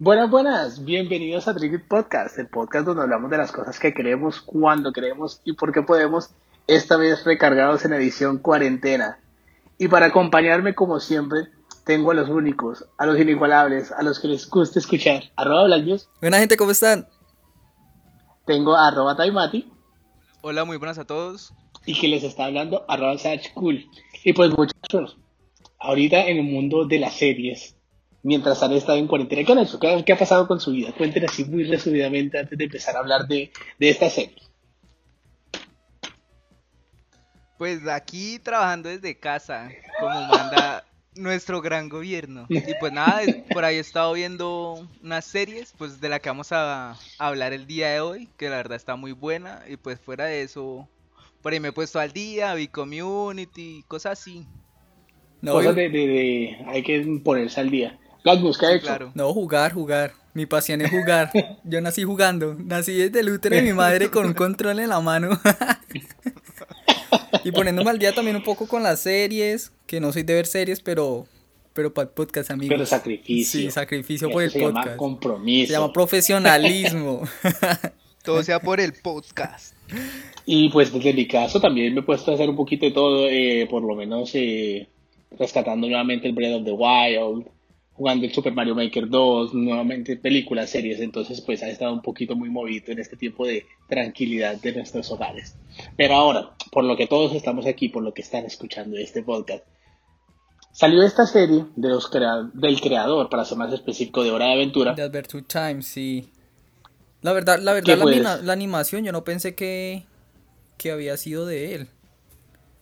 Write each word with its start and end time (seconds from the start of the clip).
Buenas, 0.00 0.28
buenas, 0.28 0.84
bienvenidos 0.84 1.46
a 1.46 1.54
Trigger 1.54 1.86
Podcast, 1.86 2.36
el 2.40 2.48
podcast 2.48 2.84
donde 2.84 3.04
hablamos 3.04 3.30
de 3.30 3.38
las 3.38 3.52
cosas 3.52 3.78
que 3.78 3.94
queremos, 3.94 4.40
cuando 4.40 4.92
queremos 4.92 5.40
y 5.44 5.52
por 5.52 5.72
qué 5.72 5.82
podemos, 5.82 6.30
esta 6.66 6.96
vez 6.96 7.22
recargados 7.22 7.84
en 7.84 7.92
edición 7.92 8.38
cuarentena. 8.38 9.20
Y 9.78 9.86
para 9.86 10.06
acompañarme 10.06 10.74
como 10.74 10.98
siempre, 10.98 11.46
tengo 11.84 12.10
a 12.10 12.14
los 12.14 12.28
únicos, 12.28 12.84
a 12.98 13.06
los 13.06 13.20
inigualables, 13.20 13.92
a 13.92 14.02
los 14.02 14.18
que 14.18 14.26
les 14.26 14.50
gusta 14.50 14.80
escuchar. 14.80 15.30
Arroba 15.36 15.66
Blancos. 15.66 16.10
Buena 16.20 16.40
gente, 16.40 16.56
¿cómo 16.56 16.72
están? 16.72 17.06
Tengo 18.46 18.74
a 18.74 18.88
arroba 18.88 19.16
Taimati. 19.16 19.70
Hola, 20.40 20.64
muy 20.64 20.76
buenas 20.76 20.98
a 20.98 21.04
todos. 21.04 21.54
Y 21.86 21.94
que 21.94 22.08
les 22.08 22.24
está 22.24 22.46
hablando 22.46 22.84
arroba 22.88 23.14
Cool. 23.54 23.86
Y 24.24 24.32
pues 24.32 24.50
muchachos, 24.58 25.18
ahorita 25.78 26.26
en 26.26 26.38
el 26.38 26.44
mundo 26.52 26.84
de 26.84 26.98
las 26.98 27.14
series, 27.14 27.76
mientras 28.24 28.60
han 28.62 28.72
estado 28.72 28.98
en 28.98 29.06
cuarentena. 29.06 29.44
¿Qué 29.44 29.52
han 29.52 29.58
hecho? 29.58 29.78
¿Qué, 29.78 30.12
ha 30.12 30.18
pasado 30.18 30.48
con 30.48 30.58
su 30.58 30.72
vida? 30.72 30.92
Cuéntenos 30.96 31.30
así 31.30 31.44
muy 31.44 31.62
resumidamente 31.64 32.38
antes 32.38 32.58
de 32.58 32.64
empezar 32.64 32.96
a 32.96 33.00
hablar 33.00 33.28
de, 33.28 33.52
de 33.78 33.90
esta 33.90 34.10
serie. 34.10 34.42
Pues 37.58 37.86
aquí 37.86 38.40
trabajando 38.40 38.88
desde 38.88 39.16
casa, 39.16 39.70
como 40.00 40.20
manda 40.22 40.84
nuestro 41.14 41.60
gran 41.60 41.88
gobierno. 41.88 42.46
Y 42.48 42.60
pues 42.80 42.92
nada, 42.92 43.20
por 43.52 43.64
ahí 43.64 43.76
he 43.76 43.80
estado 43.80 44.14
viendo 44.14 44.88
unas 45.02 45.24
series, 45.24 45.72
pues 45.76 46.00
de 46.00 46.08
la 46.08 46.18
que 46.18 46.30
vamos 46.30 46.50
a, 46.50 46.96
hablar 47.18 47.52
el 47.52 47.66
día 47.66 47.90
de 47.90 48.00
hoy, 48.00 48.28
que 48.36 48.48
la 48.48 48.56
verdad 48.56 48.76
está 48.76 48.96
muy 48.96 49.12
buena. 49.12 49.62
Y 49.68 49.76
pues 49.76 50.00
fuera 50.00 50.24
de 50.24 50.42
eso, 50.42 50.88
por 51.42 51.52
ahí 51.52 51.60
me 51.60 51.68
he 51.68 51.72
puesto 51.72 52.00
al 52.00 52.12
día, 52.12 52.54
vi 52.54 52.68
community, 52.68 53.84
cosas 53.86 54.18
así. 54.18 54.46
No, 55.42 55.52
cosas 55.52 55.76
de, 55.76 55.90
de, 55.90 56.64
hay 56.66 56.82
que 56.82 57.20
ponerse 57.22 57.60
al 57.60 57.70
día. 57.70 57.98
No, 59.14 59.32
jugar, 59.34 59.72
jugar. 59.72 60.12
Mi 60.32 60.46
pasión 60.46 60.80
es 60.80 60.90
jugar. 60.90 61.30
Yo 61.62 61.80
nací 61.80 62.02
jugando. 62.02 62.56
Nací 62.58 62.94
desde 62.94 63.20
el 63.20 63.30
útero 63.30 63.54
de 63.54 63.62
mi 63.62 63.72
madre 63.72 64.10
con 64.10 64.26
un 64.26 64.32
control 64.32 64.80
en 64.80 64.88
la 64.88 65.00
mano. 65.00 65.38
y 67.44 67.52
poniéndome 67.52 67.90
al 67.90 67.98
día 67.98 68.14
también 68.14 68.36
un 68.36 68.42
poco 68.42 68.66
con 68.66 68.82
las 68.82 69.00
series, 69.00 69.72
que 69.86 70.00
no 70.00 70.12
soy 70.12 70.22
de 70.22 70.34
ver 70.34 70.46
series, 70.46 70.80
pero 70.80 71.26
pero 71.74 71.92
para 71.92 72.08
el 72.08 72.14
podcast, 72.14 72.50
amigos. 72.50 72.74
Pero 72.74 72.86
sacrificio. 72.86 73.60
Sí, 73.60 73.70
sacrificio 73.70 74.30
por 74.30 74.42
el 74.42 74.50
se 74.50 74.60
podcast. 74.60 74.84
Se 74.84 74.90
llama 74.90 74.96
compromiso. 74.96 75.66
Se 75.66 75.72
llama 75.72 75.92
profesionalismo. 75.92 77.22
todo 78.24 78.42
sea 78.42 78.60
por 78.60 78.80
el 78.80 78.94
podcast. 78.94 79.74
Y 80.46 80.70
pues 80.70 80.92
desde 80.92 81.12
mi 81.12 81.26
caso 81.26 81.60
también 81.60 81.92
me 81.92 82.00
he 82.00 82.04
puesto 82.04 82.30
a 82.30 82.34
hacer 82.34 82.48
un 82.48 82.56
poquito 82.56 82.86
de 82.86 82.92
todo, 82.92 83.28
eh, 83.28 83.66
por 83.68 83.82
lo 83.82 83.94
menos 83.94 84.30
eh, 84.34 84.88
rescatando 85.38 85.86
nuevamente 85.86 86.26
el 86.26 86.32
Breath 86.32 86.60
of 86.60 86.64
the 86.64 86.72
Wild, 86.72 87.46
jugando 87.94 88.26
el 88.26 88.32
Super 88.32 88.52
Mario 88.52 88.74
Maker 88.74 89.08
2, 89.08 89.54
nuevamente 89.54 90.16
películas, 90.16 90.70
series, 90.70 91.00
entonces 91.00 91.40
pues 91.40 91.62
ha 91.62 91.68
estado 91.68 91.92
un 91.92 92.02
poquito 92.02 92.34
muy 92.34 92.50
movido 92.50 92.92
en 92.92 92.98
este 92.98 93.16
tiempo 93.16 93.46
de 93.46 93.66
tranquilidad 93.88 94.56
de 94.56 94.72
nuestros 94.74 95.10
hogares. 95.10 95.54
Pero 95.96 96.14
ahora, 96.14 96.50
por 96.72 96.84
lo 96.84 96.96
que 96.96 97.06
todos 97.06 97.34
estamos 97.34 97.66
aquí, 97.66 97.88
por 97.88 98.02
lo 98.02 98.12
que 98.12 98.22
están 98.22 98.44
escuchando 98.44 98.96
este 98.96 99.22
podcast, 99.22 99.64
salió 100.72 101.02
esta 101.02 101.26
serie 101.26 101.66
de 101.76 101.88
los 101.88 102.10
del 102.54 102.80
creador, 102.80 103.28
para 103.30 103.44
ser 103.44 103.58
más 103.58 103.72
específico, 103.72 104.24
de 104.24 104.32
Hora 104.32 104.46
de 104.46 104.52
Aventura. 104.54 104.94
De 104.94 105.02
Adventure 105.02 105.44
Time, 105.44 105.82
sí. 105.82 106.28
La 107.22 107.32
verdad, 107.32 107.60
la 107.60 107.72
verdad, 107.72 107.96
la, 107.96 108.36
la, 108.38 108.52
animación 108.52 109.04
yo 109.04 109.12
no 109.12 109.24
pensé 109.24 109.54
que, 109.54 110.04
que 110.76 110.90
había 110.90 111.16
sido 111.16 111.46
de 111.46 111.74
él 111.74 111.88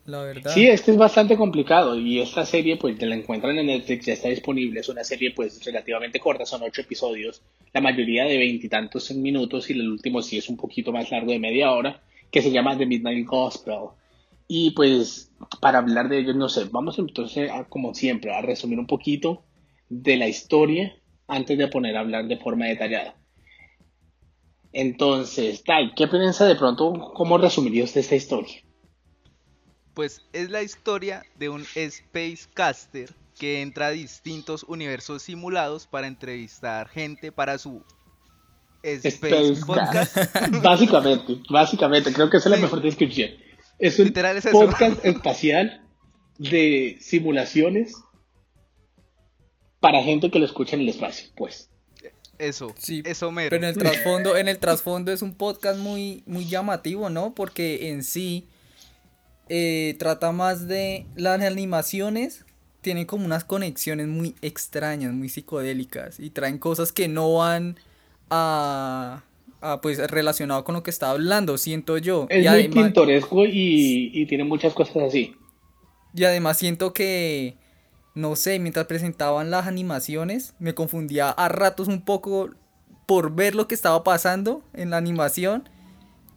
la 0.05 0.23
verdad. 0.23 0.53
Sí, 0.53 0.67
este 0.67 0.93
es 0.93 0.97
bastante 0.97 1.37
complicado 1.37 1.99
y 1.99 2.21
esta 2.21 2.45
serie 2.45 2.77
pues 2.77 3.01
la 3.01 3.15
encuentran 3.15 3.59
en 3.59 3.67
Netflix, 3.67 4.07
ya 4.07 4.13
está 4.15 4.29
disponible, 4.29 4.81
es 4.81 4.89
una 4.89 5.05
serie 5.05 5.33
pues 5.33 5.65
relativamente 5.65 6.21
corta, 6.21 6.45
son 6.45 6.63
ocho 6.63 6.81
episodios, 6.81 7.43
la 7.73 7.81
mayoría 7.81 8.25
de 8.25 8.37
veintitantos 8.37 9.11
minutos 9.13 9.71
y 9.71 9.75
el 9.75 9.89
último 9.89 10.23
sí 10.23 10.39
es 10.39 10.49
un 10.49 10.57
poquito 10.57 10.93
más 10.93 11.11
largo 11.11 11.33
de 11.33 11.39
media 11.39 11.73
hora, 11.73 12.03
que 12.31 12.43
se 12.43 12.51
llama 12.51 12.77
The 12.77 12.87
Midnight 12.87 13.27
Gospel. 13.27 13.91
Y 14.49 14.73
pues 14.73 15.31
para 15.61 15.79
hablar 15.79 16.09
de 16.09 16.19
ellos, 16.19 16.37
no 16.37 16.49
sé, 16.49 16.65
vamos 16.71 16.99
entonces 16.99 17.51
a, 17.51 17.65
como 17.65 17.95
siempre 17.95 18.35
a 18.35 18.43
resumir 18.43 18.79
un 18.79 18.87
poquito 18.87 19.45
de 19.89 20.17
la 20.17 20.29
historia 20.29 20.97
antes 21.29 21.57
de 21.57 21.69
poner 21.69 21.97
a 21.97 22.01
hablar 22.01 22.27
de 22.27 22.37
forma 22.37 22.67
detallada. 22.67 23.17
Entonces, 24.73 25.63
Tai, 25.65 25.95
¿qué 25.95 26.09
piensa 26.09 26.47
de 26.47 26.57
pronto? 26.57 27.13
¿Cómo 27.15 27.39
resumiría 27.39 27.85
usted 27.85 28.01
esta 28.01 28.17
historia? 28.17 28.63
Pues 29.95 30.23
es 30.33 30.51
la 30.51 30.63
historia 30.63 31.25
de 31.39 31.49
un 31.49 31.67
Space 31.75 32.49
Caster 32.55 33.15
que 33.39 33.63
entra 33.63 33.89
a 33.89 33.91
distintos 33.91 34.65
universos 34.65 35.23
simulados 35.23 35.87
para 35.87 36.07
entrevistar 36.07 36.89
gente 36.89 37.33
para 37.33 37.59
su 37.59 37.85
Space, 38.83 39.65
Podcast. 39.67 40.17
básicamente, 40.63 41.41
básicamente, 41.49 42.13
creo 42.13 42.31
que 42.31 42.39
esa 42.39 42.49
es 42.49 42.57
la 42.57 42.61
mejor 42.61 42.83
descripción. 42.83 43.31
Es 43.79 43.99
un 43.99 44.13
podcast 44.13 45.05
espacial 45.05 45.87
de 46.39 46.99
simulaciones 47.01 47.95
para 49.81 50.03
gente 50.03 50.31
que 50.31 50.39
lo 50.39 50.47
escucha 50.47 50.77
en 50.77 50.83
el 50.83 50.89
espacio, 50.89 51.29
pues. 51.37 51.69
Eso, 52.39 52.75
sí, 52.79 53.03
eso 53.05 53.31
mero. 53.31 53.51
Pero 53.51 53.67
en 53.67 53.69
el 53.69 53.77
trasfondo, 53.77 54.37
en 54.37 54.49
el 54.49 54.59
trasfondo 54.59 55.13
es 55.13 55.23
un 55.23 55.35
podcast 55.35 55.79
muy, 55.79 56.25
muy 56.27 56.47
llamativo, 56.47 57.09
¿no? 57.11 57.35
Porque 57.35 57.91
en 57.91 58.03
sí 58.03 58.49
eh, 59.49 59.97
trata 59.99 60.33
más 60.33 60.69
de 60.69 61.07
las 61.15 61.41
animaciones. 61.41 62.45
Tienen 62.81 63.07
como 63.07 63.25
unas 63.25 63.45
conexiones 63.45 64.09
muy 64.09 64.35
extrañas, 64.43 65.13
muy 65.13 65.29
psicodélicas. 65.29 66.19
Y 66.19 66.31
traen 66.31 66.59
cosas 66.59 66.93
que 66.93 67.09
no 67.09 67.35
van 67.35 67.77
a, 68.31 69.23
pues 69.83 69.99
relacionado 70.11 70.65
con 70.65 70.75
lo 70.75 70.83
que 70.83 70.91
estaba 70.91 71.13
hablando, 71.13 71.59
siento 71.59 71.99
yo. 71.99 72.27
Es 72.29 72.51
muy 72.51 72.69
pintoresco 72.69 73.47
y, 73.47 74.11
y 74.13 74.27
tiene 74.27 74.45
muchas 74.45 74.75
cosas 74.75 74.97
así. 75.05 75.37
Y 76.15 76.25
además 76.25 76.59
siento 76.59 76.93
que, 76.93 77.57
no 78.15 78.37
sé, 78.37 78.59
mientras 78.59 78.87
presentaban 78.87 79.51
las 79.51 79.67
animaciones, 79.67 80.55
me 80.59 80.75
confundía 80.75 81.31
a 81.31 81.49
ratos 81.49 81.89
un 81.89 82.05
poco 82.05 82.51
por 83.07 83.35
ver 83.35 83.55
lo 83.55 83.69
que 83.69 83.75
estaba 83.75 84.03
pasando 84.05 84.63
en 84.75 84.91
la 84.91 84.97
animación 84.97 85.69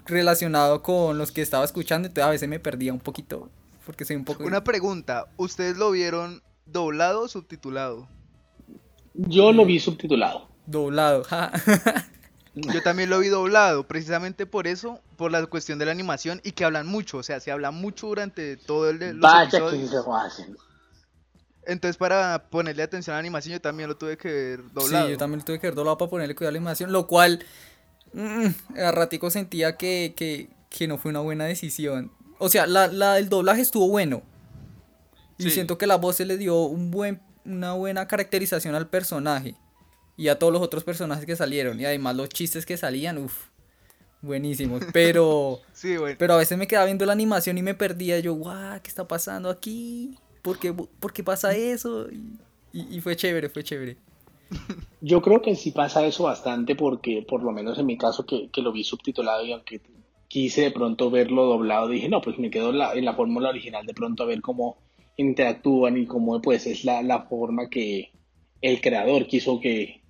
relacionado 0.05 0.81
con 0.81 1.17
los 1.17 1.31
que 1.31 1.41
estaba 1.41 1.65
escuchando, 1.65 2.07
entonces 2.07 2.27
a 2.27 2.31
veces 2.31 2.49
me 2.49 2.59
perdía 2.59 2.93
un 2.93 2.99
poquito, 2.99 3.49
porque 3.85 4.05
soy 4.05 4.15
un 4.15 4.25
poco... 4.25 4.43
Una 4.43 4.63
pregunta, 4.63 5.25
¿ustedes 5.37 5.77
lo 5.77 5.91
vieron 5.91 6.41
doblado 6.65 7.21
o 7.23 7.27
subtitulado? 7.27 8.07
Yo 9.13 9.51
lo 9.51 9.65
vi 9.65 9.79
subtitulado. 9.79 10.47
Doblado, 10.65 11.23
Yo 12.55 12.81
también 12.81 13.09
lo 13.09 13.19
vi 13.19 13.27
doblado, 13.27 13.85
precisamente 13.85 14.45
por 14.45 14.65
eso, 14.65 15.01
por 15.17 15.29
la 15.29 15.45
cuestión 15.45 15.77
de 15.77 15.85
la 15.85 15.91
animación 15.91 16.39
y 16.43 16.53
que 16.53 16.63
hablan 16.63 16.87
mucho, 16.87 17.17
o 17.17 17.23
sea, 17.23 17.41
se 17.41 17.51
habla 17.51 17.71
mucho 17.71 18.07
durante 18.07 18.55
todo 18.55 18.89
el 18.89 18.97
los 18.97 19.19
Vaya 19.19 19.59
que 19.71 19.87
se 19.87 19.97
hacen. 19.97 20.55
Entonces, 21.67 21.97
para 21.97 22.47
ponerle 22.49 22.83
atención 22.83 23.13
a 23.13 23.17
la 23.17 23.19
animación, 23.19 23.53
yo 23.53 23.61
también 23.61 23.89
lo 23.89 23.97
tuve 23.97 24.17
que 24.17 24.29
ver 24.29 24.71
doblado. 24.71 25.05
Sí, 25.05 25.11
yo 25.11 25.17
también 25.17 25.39
lo 25.39 25.45
tuve 25.45 25.59
que 25.59 25.67
ver 25.67 25.75
doblado 25.75 25.97
para 25.97 26.09
ponerle 26.09 26.35
cuidado 26.35 26.49
a 26.49 26.53
la 26.53 26.57
animación, 26.59 26.91
lo 26.93 27.07
cual 27.07 27.43
Mm, 28.15 28.79
a 28.79 28.91
ratico 28.91 29.29
sentía 29.29 29.75
que, 29.75 30.13
que, 30.15 30.87
no 30.87 30.97
fue 30.97 31.11
una 31.11 31.19
buena 31.19 31.43
decisión. 31.45 32.11
O 32.39 32.47
sea, 32.47 32.65
la, 32.65 32.87
la 32.87 33.19
el 33.19 33.27
doblaje 33.27 33.61
estuvo 33.61 33.89
bueno. 33.89 34.23
Y 35.37 35.49
siento 35.51 35.77
que 35.77 35.85
la 35.85 35.97
voz 35.97 36.15
se 36.15 36.25
le 36.25 36.37
dio 36.37 36.61
un 36.61 36.91
buen, 36.91 37.21
una 37.43 37.73
buena 37.73 38.07
caracterización 38.07 38.73
al 38.73 38.87
personaje. 38.87 39.55
Y 40.15 40.29
a 40.29 40.39
todos 40.39 40.53
los 40.53 40.61
otros 40.61 40.85
personajes 40.85 41.25
que 41.25 41.35
salieron. 41.35 41.77
Y 41.77 41.83
además 41.83 42.15
los 42.15 42.29
chistes 42.29 42.65
que 42.65 42.77
salían, 42.77 43.17
uff, 43.17 43.47
buenísimos. 44.21 44.81
Pero, 44.93 45.59
pero 46.17 46.35
a 46.35 46.37
veces 46.37 46.57
me 46.57 46.67
quedaba 46.67 46.85
viendo 46.85 47.05
la 47.05 47.11
animación 47.11 47.57
y 47.57 47.61
me 47.61 47.73
perdía. 47.73 48.17
Yo, 48.19 48.33
guau, 48.33 48.81
¿qué 48.81 48.87
está 48.87 49.05
pasando 49.05 49.49
aquí? 49.49 50.17
¿Por 50.41 50.57
qué, 50.57 50.71
por 50.73 51.11
qué 51.11 51.21
pasa 51.21 51.53
eso? 51.53 52.07
y 52.71 52.99
fue 53.01 53.15
chévere, 53.17 53.49
fue 53.49 53.63
chévere. 53.63 53.97
Yo 55.01 55.21
creo 55.21 55.41
que 55.41 55.55
sí 55.55 55.71
pasa 55.71 56.05
eso 56.05 56.23
bastante 56.23 56.75
porque, 56.75 57.23
por 57.27 57.43
lo 57.43 57.51
menos 57.51 57.77
en 57.77 57.85
mi 57.85 57.97
caso, 57.97 58.25
que, 58.25 58.49
lo 58.61 58.71
vi 58.71 58.83
subtitulado 58.83 59.45
y 59.45 59.51
aunque 59.51 59.81
quise 60.27 60.61
de 60.61 60.71
pronto 60.71 61.11
verlo 61.11 61.45
doblado, 61.45 61.87
dije, 61.87 62.09
no, 62.09 62.21
pues 62.21 62.39
me 62.39 62.49
quedo 62.49 62.71
en 62.71 63.05
la, 63.05 63.13
fórmula 63.13 63.49
original 63.49 63.85
de 63.85 63.93
pronto 63.93 64.23
a 64.23 64.25
ver 64.25 64.41
cómo 64.41 64.77
interactúan 65.17 65.97
y 65.97 66.05
cómo 66.07 66.41
pues 66.41 66.65
es 66.65 66.85
la, 66.85 67.27
forma 67.29 67.69
que 67.69 68.11
el 68.61 68.81
creador 68.81 69.27
quiso 69.27 69.59
que 69.59 70.01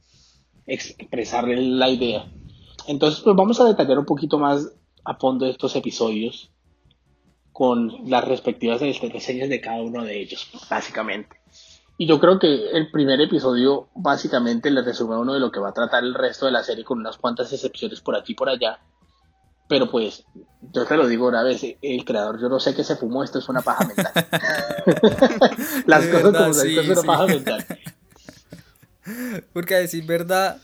expresarle 0.66 1.58
la 1.62 1.90
idea. 1.90 2.32
Entonces, 2.88 3.22
pues 3.22 3.36
vamos 3.36 3.60
a 3.60 3.66
detallar 3.66 4.00
un 4.00 4.06
poquito 4.06 4.40
más 4.40 4.72
a 5.04 5.16
fondo 5.16 5.46
estos 5.46 5.76
episodios 5.76 6.52
con 7.52 8.10
las 8.10 8.26
respectivas 8.26 8.82
reseñas 8.82 9.50
de 9.50 9.62
cada 9.62 9.82
uno 9.82 10.04
de 10.04 10.22
ellos, 10.22 10.50
básicamente. 10.70 11.38
Y 11.98 12.08
yo 12.08 12.20
creo 12.20 12.40
que 12.40 12.72
el 12.72 12.92
primer 12.92 13.22
episodio 13.22 13.88
básicamente 13.96 14.70
le 14.70 14.82
resume 14.82 15.16
a 15.16 15.20
uno 15.20 15.34
de 15.34 15.40
lo 15.40 15.52
que 15.52 15.60
va 15.60 15.70
a 15.70 15.74
tratar 15.74 16.04
el 16.04 16.14
resto 16.14 16.46
de 16.46 16.52
la 16.52 16.64
serie 16.64 16.84
con 16.84 17.00
unas 17.00 17.18
cuantas 17.18 17.52
excepciones 17.54 18.02
por 18.02 18.16
aquí 18.16 18.34
y 18.34 18.36
por 18.36 18.50
allá. 18.50 18.80
Pero 19.68 19.90
pues, 19.90 20.26
yo 20.74 20.86
te 20.86 20.98
lo 20.98 21.08
digo 21.08 21.28
una 21.28 21.42
vez, 21.42 21.64
el 21.82 22.06
creador, 22.06 22.40
yo 22.40 22.50
no 22.50 22.60
sé 22.60 22.76
qué 22.76 22.84
se 22.84 22.98
fumó, 22.98 23.24
esto 23.24 23.40
es 23.40 23.50
una 23.50 23.62
paja 23.62 23.86
mental. 23.86 24.12
Las 25.88 26.06
cosas 26.08 26.38
como 26.38 26.54
sí, 26.54 26.78
esto 26.78 26.92
es 26.92 26.98
una 27.00 27.08
paja 27.08 27.28
mental. 27.28 27.66
Porque 29.54 29.76
a 29.76 29.80
decir 29.80 30.06
verdad, 30.06 30.58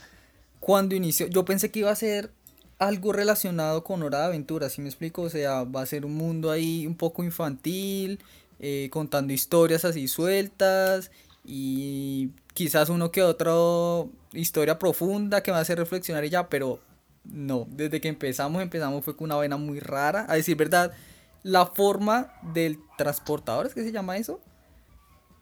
cuando 0.59 0.95
inició, 0.95 1.27
yo 1.27 1.45
pensé 1.45 1.71
que 1.71 1.79
iba 1.79 1.91
a 1.91 1.95
ser 1.95 2.31
algo 2.77 3.13
relacionado 3.13 3.83
con 3.83 4.03
Hora 4.03 4.19
de 4.19 4.25
Aventura, 4.25 4.69
¿sí 4.69 4.81
me 4.81 4.89
explico? 4.89 5.23
O 5.23 5.29
sea, 5.29 5.63
va 5.63 5.81
a 5.81 5.85
ser 5.85 6.05
un 6.05 6.15
mundo 6.15 6.51
ahí 6.51 6.85
un 6.87 6.95
poco 6.95 7.23
infantil, 7.23 8.19
eh, 8.63 8.89
contando 8.91 9.33
historias 9.33 9.85
así 9.85 10.07
sueltas 10.07 11.09
y 11.43 12.29
quizás 12.53 12.89
uno 12.89 13.11
que 13.11 13.23
otro 13.23 14.11
historia 14.33 14.77
profunda 14.77 15.41
que 15.41 15.51
me 15.51 15.57
hace 15.57 15.75
reflexionar 15.75 16.23
y 16.25 16.29
ya, 16.29 16.47
pero 16.47 16.79
no, 17.23 17.67
desde 17.71 17.99
que 17.99 18.07
empezamos, 18.07 18.61
empezamos 18.61 19.03
fue 19.03 19.15
con 19.15 19.25
una 19.25 19.37
vena 19.37 19.57
muy 19.57 19.79
rara. 19.79 20.27
A 20.29 20.35
decir 20.35 20.55
verdad, 20.55 20.93
la 21.41 21.65
forma 21.65 22.33
del 22.53 22.77
transportador, 22.99 23.65
¿es 23.65 23.73
que 23.73 23.83
se 23.83 23.91
llama 23.91 24.17
eso? 24.17 24.39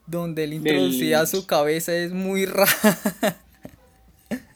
Donde 0.07 0.45
él 0.45 0.54
introducía 0.54 1.25
su 1.25 1.45
cabeza 1.45 1.94
es 1.94 2.13
muy 2.13 2.45
rara. 2.48 3.42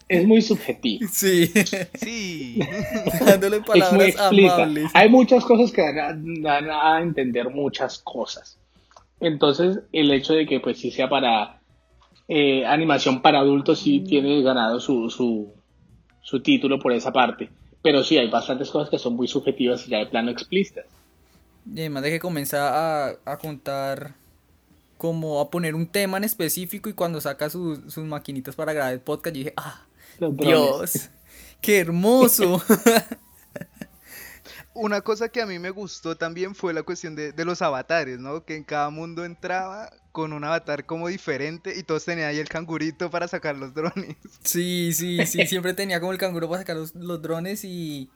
Es 0.08 0.26
muy 0.26 0.42
subjetivo. 0.42 1.08
Sí. 1.10 1.46
Sí. 1.94 2.58
Dándole 3.24 3.60
palabras 3.60 4.16
amables. 4.18 4.90
Hay 4.92 5.08
muchas 5.08 5.44
cosas 5.44 5.72
que 5.72 5.82
dan 5.82 6.70
a, 6.70 7.00
entender 7.00 7.50
muchas 7.50 7.98
cosas. 7.98 8.58
Entonces, 9.20 9.80
el 9.92 10.12
hecho 10.12 10.34
de 10.34 10.46
que 10.46 10.60
pues 10.60 10.78
sí 10.78 10.90
sea 10.90 11.08
para 11.08 11.60
eh, 12.28 12.66
animación 12.66 13.22
para 13.22 13.40
adultos 13.40 13.80
sí 13.80 14.00
mm. 14.00 14.04
tiene 14.06 14.42
ganado 14.42 14.80
su, 14.80 15.08
su, 15.08 15.52
su 16.20 16.42
título 16.42 16.78
por 16.78 16.92
esa 16.92 17.12
parte. 17.12 17.48
Pero 17.82 18.02
sí, 18.02 18.18
hay 18.18 18.28
bastantes 18.28 18.70
cosas 18.70 18.90
que 18.90 18.98
son 18.98 19.14
muy 19.14 19.28
subjetivas 19.28 19.86
y 19.86 19.90
ya 19.90 19.98
de 19.98 20.06
plano 20.06 20.30
explícitas. 20.30 20.86
Y 21.72 21.80
además 21.80 22.02
de 22.02 22.10
que 22.10 22.20
comenzar 22.20 22.60
a, 22.60 23.32
a 23.32 23.38
contar, 23.38 24.14
como 24.98 25.40
a 25.40 25.50
poner 25.50 25.74
un 25.74 25.86
tema 25.86 26.18
en 26.18 26.24
específico 26.24 26.90
y 26.90 26.92
cuando 26.92 27.22
saca 27.22 27.48
sus 27.48 27.96
maquinitas 27.98 28.54
para 28.54 28.74
grabar 28.74 28.92
el 28.92 29.00
podcast, 29.00 29.34
yo 29.34 29.38
dije, 29.38 29.54
ah, 29.56 29.86
Dios, 30.18 31.10
qué 31.60 31.80
hermoso. 31.80 32.62
Una 34.74 35.02
cosa 35.02 35.28
que 35.28 35.40
a 35.40 35.46
mí 35.46 35.60
me 35.60 35.70
gustó 35.70 36.16
también 36.16 36.54
fue 36.54 36.74
la 36.74 36.82
cuestión 36.82 37.14
de, 37.14 37.32
de, 37.32 37.44
los 37.44 37.62
avatares, 37.62 38.18
¿no? 38.18 38.44
Que 38.44 38.56
en 38.56 38.64
cada 38.64 38.90
mundo 38.90 39.24
entraba 39.24 39.90
con 40.14 40.32
un 40.32 40.44
avatar 40.44 40.86
como 40.86 41.08
diferente 41.08 41.76
y 41.76 41.82
todos 41.82 42.04
tenían 42.04 42.28
ahí 42.28 42.38
el 42.38 42.48
cangurito 42.48 43.10
para 43.10 43.26
sacar 43.26 43.56
los 43.56 43.74
drones. 43.74 44.16
Sí, 44.44 44.92
sí, 44.92 45.26
sí, 45.26 45.44
siempre 45.46 45.74
tenía 45.74 45.98
como 45.98 46.12
el 46.12 46.18
canguro 46.18 46.48
para 46.48 46.62
sacar 46.62 46.76
los, 46.76 46.94
los 46.94 47.20
drones 47.20 47.64
y, 47.64 48.08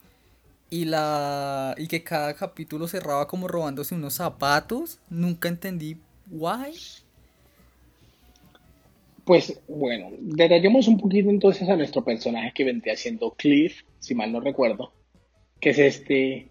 y 0.70 0.84
la 0.84 1.74
y 1.76 1.88
que 1.88 2.04
cada 2.04 2.34
capítulo 2.34 2.86
cerraba 2.86 3.26
como 3.26 3.48
robándose 3.48 3.96
unos 3.96 4.14
zapatos. 4.14 5.00
Nunca 5.10 5.48
entendí 5.48 6.00
why. 6.30 6.72
Pues 9.28 9.60
bueno, 9.68 10.08
detallemos 10.20 10.88
un 10.88 10.98
poquito 10.98 11.28
entonces 11.28 11.68
a 11.68 11.76
nuestro 11.76 12.02
personaje 12.02 12.50
que 12.54 12.64
vendría 12.64 12.96
siendo 12.96 13.32
Cliff, 13.32 13.82
si 13.98 14.14
mal 14.14 14.32
no 14.32 14.40
recuerdo 14.40 14.94
que 15.60 15.68
es 15.68 15.78
este 15.78 16.48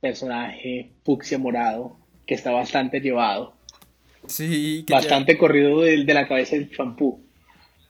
personaje 0.00 0.92
fucsia 1.04 1.36
morado 1.36 1.98
que 2.26 2.32
está 2.32 2.50
bastante 2.50 3.00
llevado. 3.00 3.52
Sí, 4.26 4.86
bastante 4.88 5.36
corrido 5.36 5.82
de, 5.82 6.02
de, 6.02 6.14
la 6.14 6.26
cabeza 6.26 6.56
del 6.56 6.70
champú. 6.70 7.20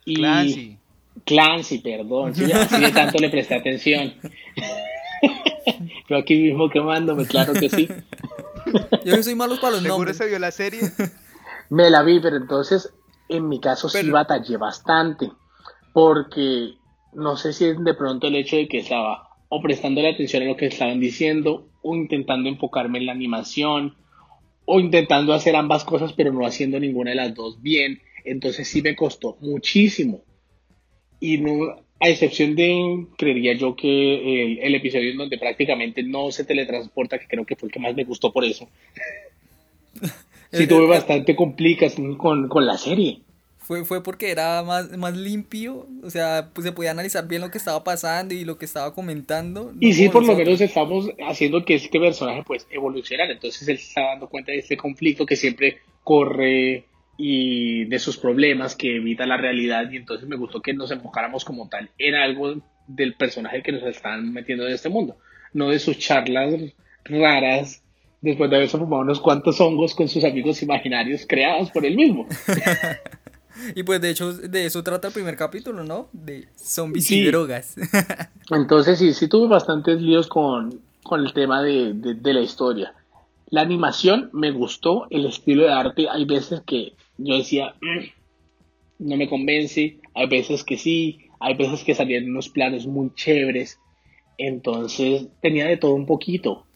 Y 0.04 0.16
Clancy. 0.16 0.78
Clancy, 1.24 1.78
perdón, 1.78 2.34
sí, 2.34 2.50
así 2.50 2.80
de 2.80 2.90
tanto 2.90 3.18
le 3.18 3.30
presté 3.30 3.54
atención. 3.54 4.14
Yo 6.08 6.16
aquí 6.16 6.34
mismo 6.34 6.68
quemándome, 6.70 7.24
claro 7.24 7.52
que 7.52 7.68
sí. 7.68 7.86
Yo 9.04 9.22
soy 9.22 9.36
malo 9.36 9.60
para 9.60 9.74
los 9.74 9.82
¿Seguro 9.84 10.12
se 10.12 10.26
vio 10.26 10.40
la 10.40 10.50
serie? 10.50 10.80
Me 11.70 11.88
la 11.88 12.02
vi, 12.02 12.18
pero 12.18 12.36
entonces 12.36 12.92
en 13.28 13.48
mi 13.48 13.60
caso 13.60 13.88
sí 13.88 14.10
batallé 14.10 14.56
bastante. 14.56 15.30
Porque 15.92 16.74
no 17.12 17.36
sé 17.36 17.52
si 17.52 17.66
es 17.66 17.82
de 17.82 17.94
pronto 17.94 18.26
el 18.26 18.36
hecho 18.36 18.56
de 18.56 18.68
que 18.68 18.78
estaba 18.78 19.28
o 19.48 19.62
prestando 19.62 20.06
atención 20.06 20.42
a 20.42 20.46
lo 20.46 20.56
que 20.56 20.66
estaban 20.66 21.00
diciendo, 21.00 21.68
o 21.82 21.94
intentando 21.94 22.48
enfocarme 22.48 22.98
en 22.98 23.06
la 23.06 23.12
animación, 23.12 23.96
o 24.66 24.78
intentando 24.80 25.32
hacer 25.32 25.56
ambas 25.56 25.84
cosas, 25.84 26.12
pero 26.12 26.32
no 26.32 26.44
haciendo 26.44 26.78
ninguna 26.78 27.10
de 27.10 27.16
las 27.16 27.34
dos 27.34 27.62
bien. 27.62 28.02
Entonces 28.24 28.68
sí 28.68 28.82
me 28.82 28.94
costó 28.94 29.38
muchísimo. 29.40 30.22
Y 31.18 31.38
no, 31.38 31.76
a 32.00 32.08
excepción 32.08 32.54
de, 32.54 33.06
creería 33.16 33.54
yo 33.54 33.74
que 33.74 34.58
el, 34.62 34.74
episodio 34.74 35.10
en 35.10 35.16
donde 35.16 35.38
prácticamente 35.38 36.02
no 36.02 36.30
se 36.30 36.44
teletransporta, 36.44 37.18
que 37.18 37.26
creo 37.26 37.46
que 37.46 37.56
fue 37.56 37.68
el 37.68 37.72
que 37.72 37.80
más 37.80 37.94
me 37.94 38.04
gustó 38.04 38.32
por 38.32 38.44
eso. 38.44 38.68
sí 40.52 40.66
tuve 40.66 40.86
bastante 40.86 41.36
complicación 41.36 42.16
con, 42.16 42.48
con 42.48 42.66
la 42.66 42.76
serie. 42.76 43.20
Fue, 43.58 43.84
fue 43.84 44.02
porque 44.02 44.30
era 44.30 44.62
más, 44.62 44.96
más 44.96 45.14
limpio, 45.14 45.86
o 46.02 46.08
sea, 46.08 46.48
pues 46.54 46.64
se 46.64 46.72
podía 46.72 46.92
analizar 46.92 47.28
bien 47.28 47.42
lo 47.42 47.50
que 47.50 47.58
estaba 47.58 47.84
pasando 47.84 48.32
y 48.32 48.46
lo 48.46 48.56
que 48.56 48.64
estaba 48.64 48.94
comentando. 48.94 49.74
Y 49.78 49.92
sí, 49.92 50.08
por 50.08 50.24
lo 50.24 50.34
menos 50.34 50.58
estamos 50.62 51.10
haciendo 51.28 51.62
que 51.66 51.74
este 51.74 52.00
personaje 52.00 52.42
pues 52.46 52.66
evolucionara, 52.70 53.30
entonces 53.30 53.68
él 53.68 53.76
se 53.76 53.88
está 53.88 54.00
dando 54.06 54.28
cuenta 54.30 54.52
de 54.52 54.58
este 54.60 54.78
conflicto 54.78 55.26
que 55.26 55.36
siempre 55.36 55.80
corre 56.02 56.86
y 57.18 57.84
de 57.84 57.98
sus 57.98 58.16
problemas 58.16 58.74
que 58.74 58.96
evita 58.96 59.26
la 59.26 59.36
realidad. 59.36 59.90
Y 59.90 59.96
entonces 59.96 60.26
me 60.26 60.36
gustó 60.36 60.62
que 60.62 60.72
nos 60.72 60.90
enfocáramos 60.90 61.44
como 61.44 61.68
tal 61.68 61.90
en 61.98 62.14
algo 62.14 62.54
del 62.86 63.14
personaje 63.16 63.62
que 63.62 63.72
nos 63.72 63.82
están 63.82 64.32
metiendo 64.32 64.66
en 64.66 64.72
este 64.72 64.88
mundo, 64.88 65.18
no 65.52 65.68
de 65.68 65.78
sus 65.78 65.98
charlas 65.98 66.54
raras 67.04 67.82
después 68.20 68.50
de 68.50 68.56
haberse 68.56 68.78
fumado 68.78 69.02
unos 69.02 69.20
cuantos 69.20 69.60
hongos 69.60 69.94
con 69.94 70.08
sus 70.08 70.24
amigos 70.24 70.62
imaginarios 70.62 71.24
creados 71.26 71.70
por 71.70 71.84
él 71.84 71.96
mismo. 71.96 72.26
Y 73.74 73.82
pues 73.82 74.00
de 74.00 74.10
hecho 74.10 74.32
de 74.32 74.66
eso 74.66 74.82
trata 74.82 75.08
el 75.08 75.14
primer 75.14 75.36
capítulo, 75.36 75.84
¿no? 75.84 76.08
De 76.12 76.48
zombies 76.56 77.10
y 77.10 77.24
drogas. 77.24 77.76
Entonces 78.50 78.98
sí, 78.98 79.12
sí 79.12 79.28
tuve 79.28 79.48
bastantes 79.48 80.00
líos 80.00 80.28
con, 80.28 80.80
el 81.10 81.32
tema 81.32 81.62
de, 81.62 82.16
la 82.22 82.40
historia. 82.40 82.94
La 83.50 83.62
animación 83.62 84.30
me 84.32 84.50
gustó, 84.50 85.06
el 85.10 85.26
estilo 85.26 85.64
de 85.64 85.72
arte, 85.72 86.06
hay 86.10 86.24
veces 86.24 86.60
que 86.66 86.92
yo 87.16 87.36
decía, 87.36 87.74
mm, 87.80 89.08
no 89.08 89.16
me 89.16 89.28
convence, 89.28 89.98
hay 90.14 90.26
veces 90.28 90.64
que 90.64 90.76
sí, 90.76 91.18
hay 91.40 91.54
veces 91.54 91.82
que 91.82 91.94
salían 91.94 92.30
unos 92.30 92.48
planes 92.48 92.86
muy 92.86 93.12
chéveres. 93.14 93.80
Entonces 94.36 95.26
tenía 95.40 95.66
de 95.66 95.78
todo 95.78 95.94
un 95.94 96.06
poquito. 96.06 96.67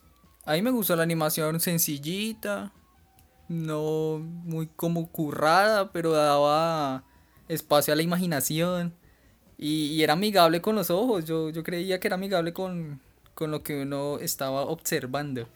A 0.45 0.55
mí 0.55 0.63
me 0.63 0.71
gustó 0.71 0.97
la 0.97 1.05
animación 1.05 1.61
sencillita, 1.61 2.73
no 3.49 4.19
muy 4.19 4.67
como 4.67 5.09
currada, 5.09 5.93
pero 5.93 6.13
daba 6.13 7.05
espacio 7.49 7.93
a 7.93 7.97
la 7.97 8.03
imaginación 8.03 8.93
y, 9.57 10.03
era 10.03 10.15
amigable 10.15 10.61
con 10.61 10.75
los 10.75 10.91
ojos. 10.91 11.25
Yo, 11.25 11.51
yo 11.51 11.63
creía 11.63 12.01
que 12.01 12.09
era 12.09 12.17
amigable 12.17 12.53
con, 12.53 13.01
con 13.35 13.53
lo 13.53 13.63
que 13.63 13.83
uno 13.83 14.19
estaba 14.19 14.63
observando. 14.63 15.49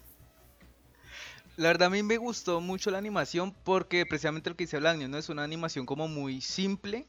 La 1.56 1.68
verdad 1.68 1.88
a 1.88 1.90
mí 1.90 2.02
me 2.02 2.18
gustó 2.18 2.60
mucho 2.60 2.90
la 2.90 2.98
animación 2.98 3.54
porque 3.64 4.06
precisamente 4.06 4.50
lo 4.50 4.56
que 4.56 4.64
dice 4.64 4.78
Blanco, 4.78 5.08
¿no? 5.08 5.18
Es 5.18 5.30
una 5.30 5.42
animación 5.42 5.86
como 5.86 6.06
muy 6.06 6.40
simple, 6.42 7.06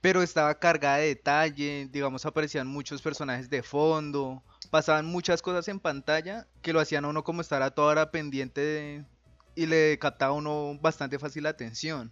pero 0.00 0.22
estaba 0.22 0.58
cargada 0.58 0.96
de 0.96 1.08
detalle, 1.08 1.88
digamos 1.92 2.26
aparecían 2.26 2.66
muchos 2.66 3.02
personajes 3.02 3.50
de 3.50 3.62
fondo, 3.62 4.42
pasaban 4.74 5.06
muchas 5.06 5.40
cosas 5.40 5.68
en 5.68 5.78
pantalla 5.78 6.48
que 6.60 6.72
lo 6.72 6.80
hacían 6.80 7.04
a 7.04 7.08
uno 7.08 7.22
como 7.22 7.42
estar 7.42 7.62
a 7.62 7.70
toda 7.70 7.92
hora 7.92 8.10
pendiente 8.10 8.60
de, 8.60 9.04
y 9.54 9.66
le 9.66 9.96
captaba 10.00 10.32
uno 10.32 10.76
bastante 10.82 11.20
fácil 11.20 11.44
la 11.44 11.50
atención. 11.50 12.10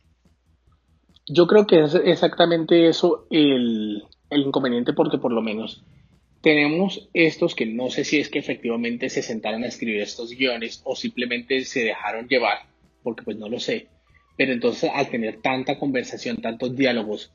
Yo 1.26 1.48
creo 1.48 1.66
que 1.66 1.82
es 1.82 1.96
exactamente 1.96 2.88
eso 2.88 3.26
el, 3.32 4.04
inconveniente 4.30 4.92
porque 4.92 5.18
por 5.18 5.32
lo 5.32 5.42
menos 5.42 5.82
tenemos 6.40 7.08
estos 7.14 7.56
que 7.56 7.66
no 7.66 7.90
sé 7.90 8.04
si 8.04 8.20
es 8.20 8.28
que 8.28 8.38
efectivamente 8.38 9.10
se 9.10 9.22
sentaron 9.22 9.64
a 9.64 9.66
escribir 9.66 10.00
estos 10.00 10.30
guiones 10.30 10.82
o 10.84 10.94
simplemente 10.94 11.64
se 11.64 11.80
dejaron 11.80 12.28
llevar, 12.28 12.58
porque 13.02 13.24
pues 13.24 13.38
no 13.38 13.48
lo 13.48 13.58
sé. 13.58 13.88
Pero 14.36 14.52
entonces 14.52 14.88
al 14.94 15.10
tener 15.10 15.42
tanta 15.42 15.80
conversación, 15.80 16.36
tantos 16.36 16.76
diálogos 16.76 17.32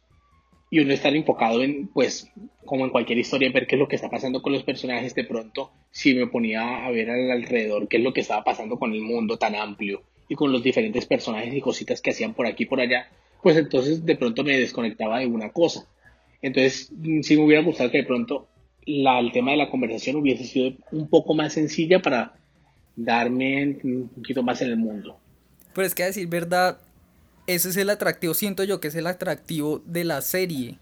y 0.70 0.80
uno 0.80 0.94
estar 0.94 1.16
enfocado 1.16 1.64
en, 1.64 1.88
pues, 1.88 2.30
como 2.66 2.86
en 2.86 2.92
cualquier 2.92 3.18
historia, 3.18 3.52
ver 3.52 3.68
qué 3.68 3.76
es 3.76 3.80
lo 3.80 3.88
que 3.88 3.96
está 3.96 4.10
pasando 4.10 4.42
con 4.42 4.54
los 4.54 4.64
personajes, 4.64 5.16
de 5.16 5.24
pronto, 5.24 5.72
si 5.92 6.14
me 6.14 6.28
ponía 6.28 6.86
a 6.86 6.92
ver 6.92 7.10
alrededor 7.10 7.88
qué 7.88 7.98
es 7.98 8.04
lo 8.04 8.14
que 8.14 8.22
estaba 8.22 8.44
pasando 8.44 8.78
con 8.78 8.94
el 8.94 9.02
mundo 9.02 9.38
tan 9.38 9.56
amplio 9.56 10.02
y 10.28 10.36
con 10.36 10.52
los 10.52 10.64
diferentes 10.64 11.06
personajes 11.06 11.54
y 11.54 11.62
cositas 11.62 12.02
que 12.02 12.12
hacían 12.12 12.34
por 12.34 12.48
aquí 12.48 12.64
y 12.64 12.68
por 12.68 12.82
allá, 12.82 13.10
pues 13.42 13.56
entonces 13.56 14.06
de 14.06 14.16
pronto 14.16 14.44
me 14.44 14.60
desconectaba 14.60 15.20
de 15.20 15.28
una 15.28 15.52
cosa. 15.52 15.88
Entonces, 16.42 16.92
sí 17.22 17.38
me 17.38 17.46
hubiera 17.46 17.64
gustado 17.64 17.90
que 17.90 18.00
de 18.00 18.04
pronto 18.04 18.48
la, 18.86 19.20
el 19.20 19.32
tema 19.32 19.52
de 19.52 19.58
la 19.58 19.70
conversación 19.70 20.18
hubiese 20.18 20.44
sido 20.44 20.76
un 20.92 21.08
poco 21.10 21.34
más 21.34 21.54
sencilla 21.54 22.02
para 22.02 22.34
darme 22.96 23.78
un 23.84 24.10
poquito 24.10 24.44
más 24.44 24.62
en 24.62 24.70
el 24.70 24.78
mundo. 24.78 25.18
Pero 25.74 25.88
es 25.88 25.96
que 25.96 26.04
a 26.04 26.08
decir 26.08 26.28
verdad, 26.28 26.80
ese 27.48 27.70
es 27.70 27.78
el 27.78 27.90
atractivo, 27.90 28.34
siento 28.34 28.64
yo 28.64 28.80
que 28.80 28.90
es 28.90 28.96
el 28.96 29.08
atractivo 29.08 29.82
de 29.86 30.04
la 30.04 30.22
serie, 30.22 30.80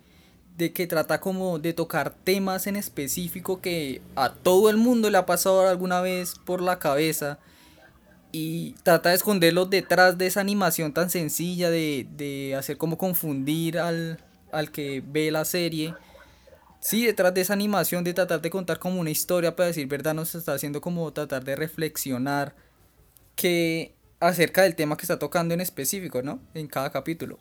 de 0.57 0.73
que 0.73 0.87
trata 0.87 1.19
como 1.19 1.59
de 1.59 1.73
tocar 1.73 2.11
temas 2.11 2.65
en 2.67 2.75
específico 2.75 3.61
que 3.61 4.01
a 4.15 4.33
todo 4.33 4.69
el 4.69 4.77
mundo 4.77 5.09
le 5.09 5.17
ha 5.17 5.25
pasado 5.25 5.67
alguna 5.67 6.01
vez 6.01 6.35
por 6.45 6.61
la 6.61 6.79
cabeza 6.79 7.39
y 8.31 8.73
trata 8.83 9.09
de 9.09 9.15
esconderlos 9.15 9.69
detrás 9.69 10.17
de 10.17 10.27
esa 10.27 10.41
animación 10.41 10.93
tan 10.93 11.09
sencilla 11.09 11.69
de, 11.69 12.07
de 12.17 12.55
hacer 12.55 12.77
como 12.77 12.97
confundir 12.97 13.79
al, 13.79 14.19
al 14.51 14.71
que 14.71 15.03
ve 15.05 15.31
la 15.31 15.45
serie, 15.45 15.93
sí, 16.79 17.05
detrás 17.05 17.33
de 17.33 17.41
esa 17.41 17.53
animación 17.53 18.03
de 18.03 18.13
tratar 18.13 18.41
de 18.41 18.49
contar 18.49 18.79
como 18.79 18.99
una 18.99 19.09
historia, 19.09 19.55
para 19.55 19.67
decir 19.67 19.87
verdad, 19.87 20.13
nos 20.13 20.35
está 20.35 20.53
haciendo 20.53 20.81
como 20.81 21.11
tratar 21.13 21.43
de 21.43 21.55
reflexionar 21.55 22.55
que 23.35 23.94
acerca 24.19 24.63
del 24.63 24.75
tema 24.75 24.97
que 24.97 25.03
está 25.03 25.19
tocando 25.19 25.53
en 25.53 25.61
específico, 25.61 26.21
¿no? 26.21 26.39
En 26.53 26.67
cada 26.67 26.91
capítulo. 26.91 27.39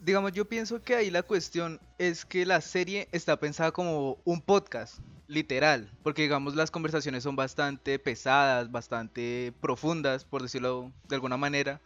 Digamos, 0.00 0.32
yo 0.32 0.46
pienso 0.46 0.82
que 0.82 0.94
ahí 0.94 1.10
la 1.10 1.22
cuestión 1.22 1.78
es 1.98 2.24
que 2.24 2.46
la 2.46 2.60
serie 2.60 3.08
está 3.12 3.38
pensada 3.38 3.70
como 3.70 4.18
un 4.24 4.40
podcast, 4.40 4.98
literal, 5.30 5.90
porque 6.02 6.22
digamos 6.22 6.56
las 6.56 6.70
conversaciones 6.70 7.22
son 7.22 7.36
bastante 7.36 7.98
pesadas, 7.98 8.72
bastante 8.72 9.52
profundas, 9.60 10.24
por 10.24 10.42
decirlo 10.42 10.92
de 11.08 11.14
alguna 11.14 11.36
manera. 11.36 11.80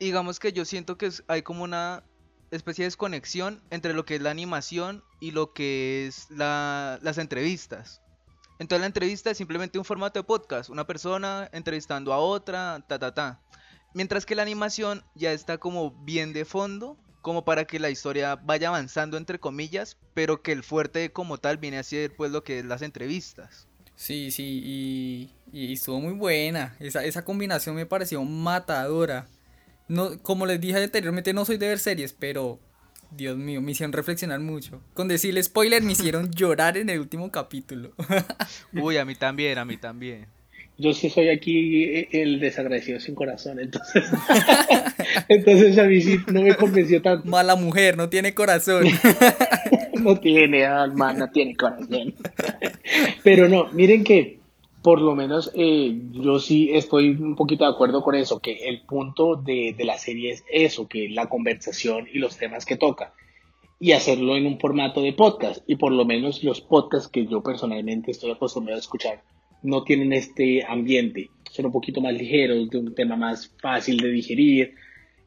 digamos 0.00 0.38
que 0.38 0.52
yo 0.52 0.64
siento 0.64 0.96
que 0.96 1.10
hay 1.26 1.42
como 1.42 1.64
una 1.64 2.04
especie 2.50 2.84
de 2.84 2.86
desconexión 2.86 3.60
entre 3.70 3.92
lo 3.92 4.04
que 4.04 4.16
es 4.16 4.22
la 4.22 4.30
animación 4.30 5.02
y 5.20 5.32
lo 5.32 5.52
que 5.52 6.06
es 6.06 6.30
las 6.30 7.18
entrevistas. 7.18 8.00
Entonces 8.58 8.80
la 8.80 8.86
entrevista 8.86 9.30
es 9.30 9.38
simplemente 9.38 9.78
un 9.78 9.84
formato 9.84 10.18
de 10.18 10.24
podcast, 10.24 10.70
una 10.70 10.86
persona 10.86 11.48
entrevistando 11.52 12.12
a 12.12 12.18
otra, 12.18 12.84
ta 12.86 12.98
ta 12.98 13.14
ta. 13.14 13.40
Mientras 13.94 14.26
que 14.26 14.34
la 14.34 14.42
animación 14.42 15.04
ya 15.14 15.32
está 15.32 15.58
como 15.58 15.92
bien 16.04 16.32
de 16.32 16.44
fondo, 16.44 16.96
como 17.22 17.44
para 17.44 17.66
que 17.66 17.78
la 17.78 17.90
historia 17.90 18.36
vaya 18.36 18.68
avanzando 18.68 19.16
entre 19.16 19.38
comillas, 19.38 19.96
pero 20.14 20.42
que 20.42 20.52
el 20.52 20.62
fuerte 20.62 21.12
como 21.12 21.38
tal 21.38 21.58
viene 21.58 21.78
a 21.78 21.82
ser 21.82 22.14
pues 22.16 22.30
lo 22.32 22.42
que 22.42 22.60
es 22.60 22.64
las 22.64 22.82
entrevistas. 22.82 23.68
Sí, 23.94 24.30
sí, 24.30 25.32
y, 25.52 25.72
estuvo 25.72 26.00
muy 26.00 26.12
buena. 26.12 26.76
Esa, 26.78 27.04
esa 27.04 27.24
combinación 27.24 27.74
me 27.74 27.86
pareció 27.86 28.22
matadora. 28.22 29.26
No, 29.88 30.22
como 30.22 30.46
les 30.46 30.60
dije 30.60 30.82
anteriormente, 30.82 31.32
no 31.32 31.44
soy 31.44 31.56
de 31.56 31.68
ver 31.68 31.78
series, 31.78 32.12
pero 32.12 32.60
Dios 33.10 33.36
mío, 33.36 33.60
me 33.60 33.72
hicieron 33.72 33.92
reflexionar 33.92 34.40
mucho. 34.40 34.80
Con 34.94 35.08
decirle 35.08 35.42
spoiler, 35.42 35.82
me 35.82 35.92
hicieron 35.92 36.30
llorar 36.34 36.76
en 36.76 36.90
el 36.90 37.00
último 37.00 37.30
capítulo. 37.30 37.92
Uy, 38.72 38.96
a 38.96 39.04
mí 39.04 39.14
también, 39.14 39.58
a 39.58 39.64
mí 39.64 39.76
también. 39.76 40.26
Yo 40.80 40.92
sí 40.92 41.10
soy 41.10 41.28
aquí 41.28 42.06
el 42.12 42.38
desagradecido 42.38 43.00
sin 43.00 43.16
corazón, 43.16 43.58
entonces. 43.58 44.04
entonces 45.28 45.76
a 45.76 45.84
mí 45.84 46.00
sí 46.00 46.18
no 46.28 46.42
me 46.42 46.54
convenció 46.54 47.02
tanto. 47.02 47.28
Mala 47.28 47.56
mujer, 47.56 47.96
no 47.96 48.08
tiene 48.08 48.32
corazón. 48.32 48.84
no 50.00 50.20
tiene 50.20 50.66
alma, 50.66 51.12
no 51.14 51.30
tiene 51.30 51.56
corazón. 51.56 52.14
Pero 53.24 53.48
no, 53.48 53.72
miren 53.72 54.04
que 54.04 54.37
por 54.88 55.02
lo 55.02 55.14
menos 55.14 55.50
eh, 55.54 56.00
yo 56.12 56.38
sí 56.38 56.70
estoy 56.72 57.10
un 57.10 57.36
poquito 57.36 57.64
de 57.64 57.70
acuerdo 57.72 58.02
con 58.02 58.14
eso, 58.14 58.40
que 58.40 58.70
el 58.70 58.86
punto 58.86 59.36
de, 59.36 59.74
de, 59.76 59.84
la 59.84 59.98
serie 59.98 60.30
es 60.30 60.44
eso, 60.50 60.88
que 60.88 61.10
la 61.10 61.28
conversación 61.28 62.08
y 62.10 62.18
los 62.18 62.38
temas 62.38 62.64
que 62.64 62.78
toca, 62.78 63.12
y 63.78 63.92
hacerlo 63.92 64.34
en 64.34 64.46
un 64.46 64.58
formato 64.58 65.02
de 65.02 65.12
podcast, 65.12 65.62
y 65.66 65.76
por 65.76 65.92
lo 65.92 66.06
menos 66.06 66.42
los 66.42 66.62
podcasts 66.62 67.10
que 67.10 67.26
yo 67.26 67.42
personalmente 67.42 68.12
estoy 68.12 68.30
acostumbrado 68.30 68.78
a 68.78 68.80
escuchar 68.80 69.22
no 69.62 69.84
tienen 69.84 70.14
este 70.14 70.64
ambiente, 70.66 71.28
son 71.50 71.66
un 71.66 71.72
poquito 71.72 72.00
más 72.00 72.14
ligeros, 72.14 72.70
de 72.70 72.78
un 72.78 72.94
tema 72.94 73.14
más 73.14 73.54
fácil 73.60 73.98
de 73.98 74.08
digerir, 74.08 74.74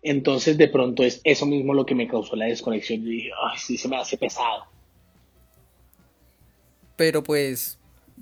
entonces 0.02 0.58
de 0.58 0.70
pronto 0.70 1.04
es 1.04 1.22
eso 1.24 1.46
mismo 1.46 1.76
lo 1.76 1.86
que 1.86 1.94
me 1.94 2.08
causó 2.08 2.36
la 2.36 2.46
desconexión, 2.46 3.04
yo 3.04 3.10
dije, 3.10 3.30
ay, 3.48 3.60
sí, 3.60 3.78
se 3.78 3.88
me 3.88 3.98
hace 3.98 4.18
pesado. 4.18 4.64
Pero 6.96 7.22
pues 7.22 7.78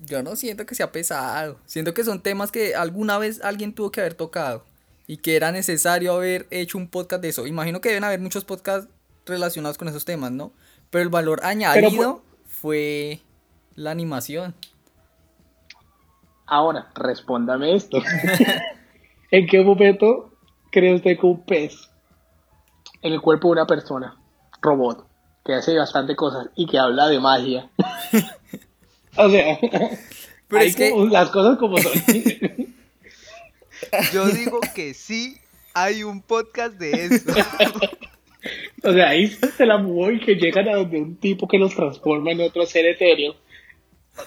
yo 0.06 0.24
no 0.24 0.36
siento 0.36 0.66
que 0.66 0.76
sea 0.76 0.92
pesado. 0.92 1.60
Siento 1.66 1.94
que 1.94 2.04
son 2.04 2.22
temas 2.22 2.52
que 2.52 2.76
alguna 2.76 3.18
vez 3.18 3.42
alguien 3.44 3.74
tuvo 3.74 3.92
que 3.92 4.02
haber 4.02 4.14
tocado 4.14 4.64
y 5.08 5.18
que 5.18 5.36
era 5.36 5.52
necesario 5.52 6.14
haber 6.14 6.48
hecho 6.52 6.78
un 6.78 6.88
podcast 6.88 7.22
de 7.22 7.30
eso. 7.30 7.48
Imagino 7.48 7.82
que 7.82 7.90
deben 7.90 8.04
haber 8.04 8.20
muchos 8.20 8.46
podcasts 8.46 8.90
relacionados 9.26 9.78
con 9.78 9.88
esos 9.88 10.06
temas, 10.06 10.32
¿no? 10.32 10.52
Pero 10.90 11.04
el 11.04 11.10
valor 11.10 11.42
añadido 11.44 12.22
fue 12.46 13.22
la 13.76 13.92
animación. 13.92 14.56
Ahora, 16.46 16.90
respóndame 16.96 17.76
esto. 17.76 18.00
¿En 19.32 19.48
qué 19.48 19.62
momento 19.62 20.32
cree 20.72 20.96
usted 20.96 21.18
que 21.20 21.26
un 21.26 21.46
pez 21.46 21.90
en 23.02 23.14
el 23.14 23.22
cuerpo 23.22 23.50
de 23.50 23.54
una 23.54 23.68
persona, 23.68 24.18
robot, 24.62 25.08
que 25.46 25.54
hace 25.54 25.78
bastante 25.78 26.16
cosas 26.16 26.50
y 26.56 26.66
que 26.66 26.78
habla 26.78 27.08
de 27.08 27.20
magia, 27.20 27.70
O 29.20 29.30
sea, 29.30 29.60
Pero 30.48 30.64
es 30.64 30.76
que... 30.76 30.94
las 31.10 31.30
cosas 31.30 31.58
como 31.58 31.78
son. 31.78 31.92
Yo 34.14 34.28
digo 34.28 34.60
que 34.74 34.94
sí 34.94 35.38
hay 35.74 36.04
un 36.04 36.22
podcast 36.22 36.76
de 36.76 36.92
eso. 36.92 37.32
o 38.84 38.94
sea, 38.94 39.10
ahí 39.10 39.28
se 39.28 39.66
la 39.66 39.78
movió 39.78 40.12
y 40.12 40.20
que 40.22 40.36
llegan 40.36 40.70
a 40.70 40.76
donde 40.76 41.02
un 41.02 41.16
tipo 41.18 41.48
que 41.48 41.58
los 41.58 41.76
transforma 41.76 42.32
en 42.32 42.42
otro 42.42 42.66
ser 42.66 42.86
etéreo. 42.86 43.36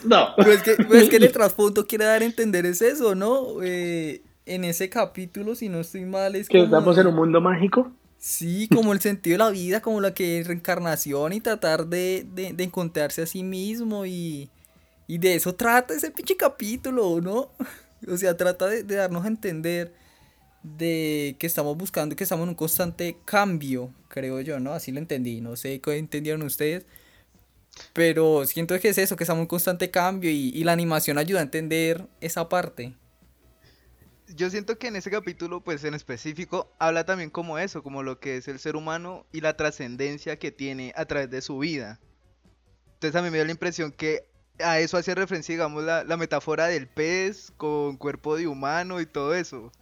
No. 0.05 0.29
Pero 0.37 0.53
es 0.53 0.63
que, 0.63 0.73
es 0.73 1.09
que 1.09 1.17
el 1.17 1.33
trasfondo 1.33 1.87
quiere 1.87 2.05
dar 2.05 2.21
a 2.21 2.25
entender 2.25 2.67
es 2.67 2.83
eso, 2.83 3.15
¿no? 3.15 3.63
Eh, 3.63 4.21
en 4.45 4.65
ese 4.65 4.91
capítulo, 4.91 5.55
si 5.55 5.71
no 5.71 5.81
estoy 5.81 6.05
mal, 6.05 6.37
es 6.37 6.49
que 6.49 6.63
estamos 6.63 6.99
en 6.99 7.07
un 7.07 7.15
mundo 7.15 7.41
mágico. 7.41 7.91
Sí, 8.19 8.69
como 8.73 8.93
el 8.93 9.01
sentido 9.01 9.35
de 9.35 9.45
la 9.45 9.51
vida, 9.51 9.81
como 9.81 10.01
la 10.01 10.13
que 10.13 10.39
es 10.39 10.47
reencarnación 10.47 11.33
y 11.33 11.41
tratar 11.41 11.87
de, 11.87 12.27
de, 12.35 12.53
de 12.53 12.65
encontrarse 12.65 13.23
a 13.23 13.27
sí 13.27 13.43
mismo 13.43 14.07
y, 14.07 14.49
y 15.13 15.19
de 15.19 15.35
eso 15.35 15.55
trata 15.55 15.93
ese 15.93 16.11
pinche 16.11 16.39
capítulo, 16.39 17.21
¿no? 17.21 17.51
O 18.09 18.17
sea, 18.17 18.35
trata 18.35 18.67
de, 18.67 18.83
darnos 18.83 19.27
a 19.27 19.29
entender 19.29 19.95
de 20.63 21.37
que 21.39 21.47
estamos 21.47 21.77
buscando, 21.77 22.17
que 22.17 22.25
estamos 22.25 22.45
en 22.45 22.49
un 22.49 22.55
constante 22.55 23.19
cambio, 23.27 23.93
creo 24.09 24.41
yo, 24.41 24.59
¿no? 24.59 24.73
Así 24.73 24.91
lo 24.91 24.99
entendí, 24.99 25.43
no 25.43 25.55
sé 25.55 25.81
qué 25.83 25.99
entendieron 25.99 26.43
ustedes. 26.43 26.87
Pero 27.93 28.47
siento 28.47 28.81
que 28.81 28.89
es 28.89 28.97
eso, 28.97 29.15
que 29.15 29.25
estamos 29.25 29.41
en 29.41 29.43
un 29.43 29.49
constante 29.49 29.91
cambio 29.91 30.31
y, 30.31 30.49
y 30.49 30.65
la 30.65 30.73
animación 30.73 31.19
ayuda 31.19 31.41
a 31.41 31.43
entender 31.43 32.09
esa 32.23 32.49
parte. 32.49 32.97
Yo 34.35 34.49
siento 34.49 34.79
que 34.79 34.89
en 34.89 34.97
ese 34.97 35.11
capítulo, 35.11 35.63
pues 35.63 35.85
en 35.85 35.93
específico, 35.93 36.73
habla 36.79 37.05
también 37.05 37.29
como 37.29 37.59
eso, 37.59 37.83
como 37.83 38.03
lo 38.03 38.19
que 38.19 38.39
es 38.39 38.49
el 38.49 38.59
ser 38.59 38.77
humano 38.77 39.27
y 39.31 39.43
la 39.43 39.59
trascendencia 39.59 40.39
que 40.39 40.51
tiene 40.53 40.95
a 40.97 41.05
través 41.05 41.29
de 41.29 41.43
su 41.43 41.59
vida. 41.59 42.01
Entonces 42.95 43.21
a 43.21 43.23
mí 43.23 43.31
me 43.31 43.37
dio 43.37 43.45
la 43.45 43.53
impresión 43.53 43.93
que 43.93 44.32
a 44.59 44.81
eso 44.81 44.97
hace 44.97 45.15
referencia, 45.15 45.55
digamos, 45.55 45.85
la, 45.85 46.17
metáfora 46.17 46.67
del 46.67 46.87
pez 46.87 47.53
con 47.57 47.97
cuerpo 47.97 48.37
de 48.37 48.47
humano 48.47 49.01
y 49.01 49.07
todo 49.07 49.35
eso. 49.35 49.73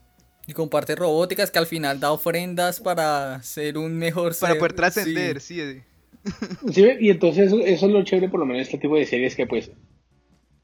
Y 0.46 0.52
con 0.52 0.68
partes 0.68 0.98
robóticas 0.98 1.50
que 1.50 1.58
al 1.58 1.66
final 1.66 2.00
da 2.00 2.12
ofrendas 2.12 2.80
para 2.80 3.42
ser 3.42 3.78
un 3.78 3.96
mejor 3.96 4.36
Para 4.38 4.56
poder 4.56 4.72
trascender, 4.72 5.40
sí. 5.40 5.60
sí. 5.60 5.82
y 7.00 7.10
entonces 7.10 7.52
eso, 7.52 7.62
es 7.64 7.82
lo 7.82 8.02
chévere 8.04 8.28
por 8.28 8.40
lo 8.40 8.46
menos 8.46 8.62
este 8.62 8.78
tipo 8.78 8.96
de 8.96 9.06
series 9.06 9.36
que 9.36 9.46
pues 9.46 9.70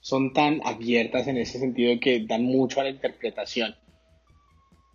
son 0.01 0.33
tan 0.33 0.61
abiertas 0.65 1.27
en 1.29 1.39
ese 1.39 1.59
sentido 1.59 1.99
que 2.01 2.25
dan 2.27 2.45
mucho 2.45 2.81
a 2.81 2.85
la 2.85 2.91
interpretación. 2.91 3.75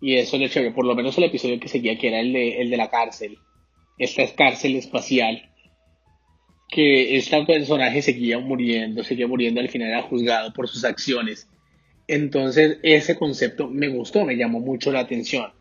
Y 0.00 0.16
eso 0.16 0.36
es 0.36 0.42
lo 0.42 0.48
chévere, 0.48 0.72
por 0.72 0.84
lo 0.84 0.94
menos 0.94 1.16
el 1.16 1.24
episodio 1.24 1.60
que 1.60 1.68
seguía 1.68 1.98
que 1.98 2.08
era 2.08 2.20
el 2.20 2.32
de, 2.32 2.60
el 2.60 2.70
de 2.70 2.76
la 2.76 2.90
cárcel. 2.90 3.38
Esta 3.98 4.22
es 4.22 4.32
cárcel 4.32 4.76
espacial 4.76 5.51
que 6.72 7.18
este 7.18 7.44
personaje 7.44 8.00
seguía 8.00 8.38
muriendo, 8.38 9.04
seguía 9.04 9.28
muriendo, 9.28 9.60
al 9.60 9.68
final 9.68 9.88
era 9.88 10.02
juzgado 10.02 10.54
por 10.54 10.68
sus 10.68 10.84
acciones. 10.84 11.46
Entonces 12.08 12.78
ese 12.82 13.14
concepto 13.14 13.68
me 13.68 13.88
gustó, 13.88 14.24
me 14.24 14.36
llamó 14.36 14.58
mucho 14.58 14.90
la 14.90 15.00
atención. 15.00 15.52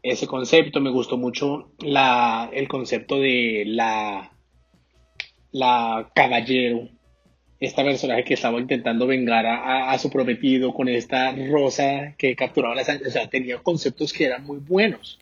Ese 0.00 0.28
concepto 0.28 0.80
me 0.80 0.90
gustó 0.90 1.18
mucho 1.18 1.72
la, 1.80 2.48
el 2.52 2.68
concepto 2.68 3.18
de 3.18 3.64
la, 3.66 4.30
la 5.50 6.12
caballero, 6.14 6.88
esta 7.58 7.82
personaje 7.82 8.22
que 8.22 8.34
estaba 8.34 8.60
intentando 8.60 9.08
vengar 9.08 9.46
a, 9.46 9.90
a, 9.90 9.98
su 9.98 10.08
prometido 10.08 10.72
con 10.72 10.88
esta 10.88 11.32
rosa 11.32 12.14
que 12.16 12.36
capturaba 12.36 12.76
la 12.76 12.84
sangre. 12.84 13.08
O 13.08 13.10
sea, 13.10 13.28
tenía 13.28 13.58
conceptos 13.58 14.12
que 14.12 14.26
eran 14.26 14.44
muy 14.44 14.58
buenos 14.58 15.18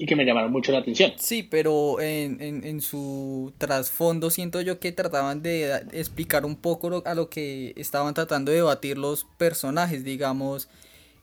y 0.00 0.06
que 0.06 0.14
me 0.14 0.24
llamaron 0.24 0.52
mucho 0.52 0.70
la 0.70 0.78
atención. 0.78 1.12
Sí, 1.18 1.42
pero 1.42 2.00
en, 2.00 2.40
en, 2.40 2.80
su 2.80 3.52
trasfondo 3.58 4.30
siento 4.30 4.60
yo 4.60 4.78
que 4.78 4.92
trataban 4.92 5.42
de 5.42 5.74
explicar 5.92 6.46
un 6.46 6.54
poco 6.54 7.02
a 7.04 7.14
lo 7.16 7.28
que 7.28 7.72
estaban 7.76 8.14
tratando 8.14 8.52
de 8.52 8.58
debatir 8.58 8.96
los 8.96 9.26
personajes, 9.38 10.04
digamos, 10.04 10.68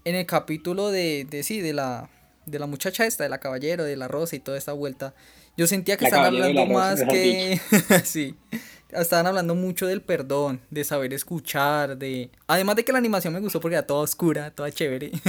en 0.03 0.15
el 0.15 0.25
capítulo 0.25 0.91
de, 0.91 1.25
de 1.29 1.43
sí, 1.43 1.61
de 1.61 1.71
la, 1.71 2.09
de 2.45 2.59
la 2.59 2.67
muchacha 2.67 3.05
esta, 3.05 3.23
de 3.23 3.29
la 3.29 3.39
caballero, 3.39 3.85
de 3.85 3.95
la 3.95 4.09
rosa 4.09 4.35
y 4.35 4.39
toda 4.39 4.57
esta 4.57 4.73
vuelta. 4.73 5.13
Yo 5.55 5.67
sentía 5.67 5.95
que 5.95 6.03
estaban 6.03 6.35
hablando 6.35 6.65
más 6.65 7.01
que... 7.05 7.61
sí, 8.03 8.35
estaban 8.91 9.25
hablando 9.25 9.55
mucho 9.55 9.87
del 9.87 10.01
perdón, 10.01 10.59
de 10.69 10.83
saber 10.83 11.13
escuchar, 11.13 11.97
de... 11.97 12.29
Además 12.45 12.75
de 12.75 12.83
que 12.83 12.91
la 12.91 12.97
animación 12.97 13.33
me 13.33 13.39
gustó 13.39 13.61
porque 13.61 13.75
era 13.75 13.87
toda 13.87 14.01
oscura, 14.01 14.51
toda 14.51 14.69
chévere. 14.69 15.11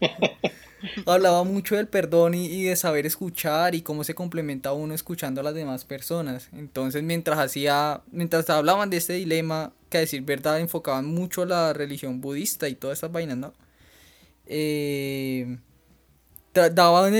hablaba 1.06 1.44
mucho 1.44 1.76
del 1.76 1.88
perdón 1.88 2.34
y, 2.34 2.64
de 2.64 2.76
saber 2.76 3.06
escuchar 3.06 3.74
y 3.74 3.82
cómo 3.82 4.04
se 4.04 4.14
complementa 4.14 4.72
uno 4.72 4.94
escuchando 4.94 5.40
a 5.40 5.44
las 5.44 5.54
demás 5.54 5.84
personas. 5.84 6.48
Entonces, 6.52 7.02
mientras 7.02 7.38
hacía, 7.38 8.02
mientras 8.10 8.48
hablaban 8.50 8.90
de 8.90 8.98
este 8.98 9.14
dilema, 9.14 9.72
que 9.88 9.98
a 9.98 10.00
decir 10.00 10.22
verdad 10.22 10.60
enfocaban 10.60 11.06
mucho 11.06 11.44
la 11.44 11.72
religión 11.72 12.20
budista 12.20 12.68
y 12.68 12.74
todas 12.74 12.98
esas 12.98 13.12
vainas, 13.12 13.36
¿no? 13.36 13.52
Eh, 14.46 15.58
daban 16.54 17.14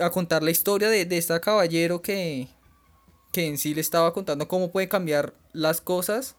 a 0.00 0.10
contar 0.10 0.42
la 0.42 0.50
historia 0.50 0.88
de, 0.88 1.04
de 1.04 1.18
este 1.18 1.38
caballero 1.40 2.02
que, 2.02 2.48
que 3.32 3.46
en 3.46 3.58
sí 3.58 3.74
le 3.74 3.80
estaba 3.80 4.12
contando 4.12 4.48
cómo 4.48 4.70
puede 4.70 4.88
cambiar 4.88 5.34
las 5.52 5.80
cosas 5.80 6.36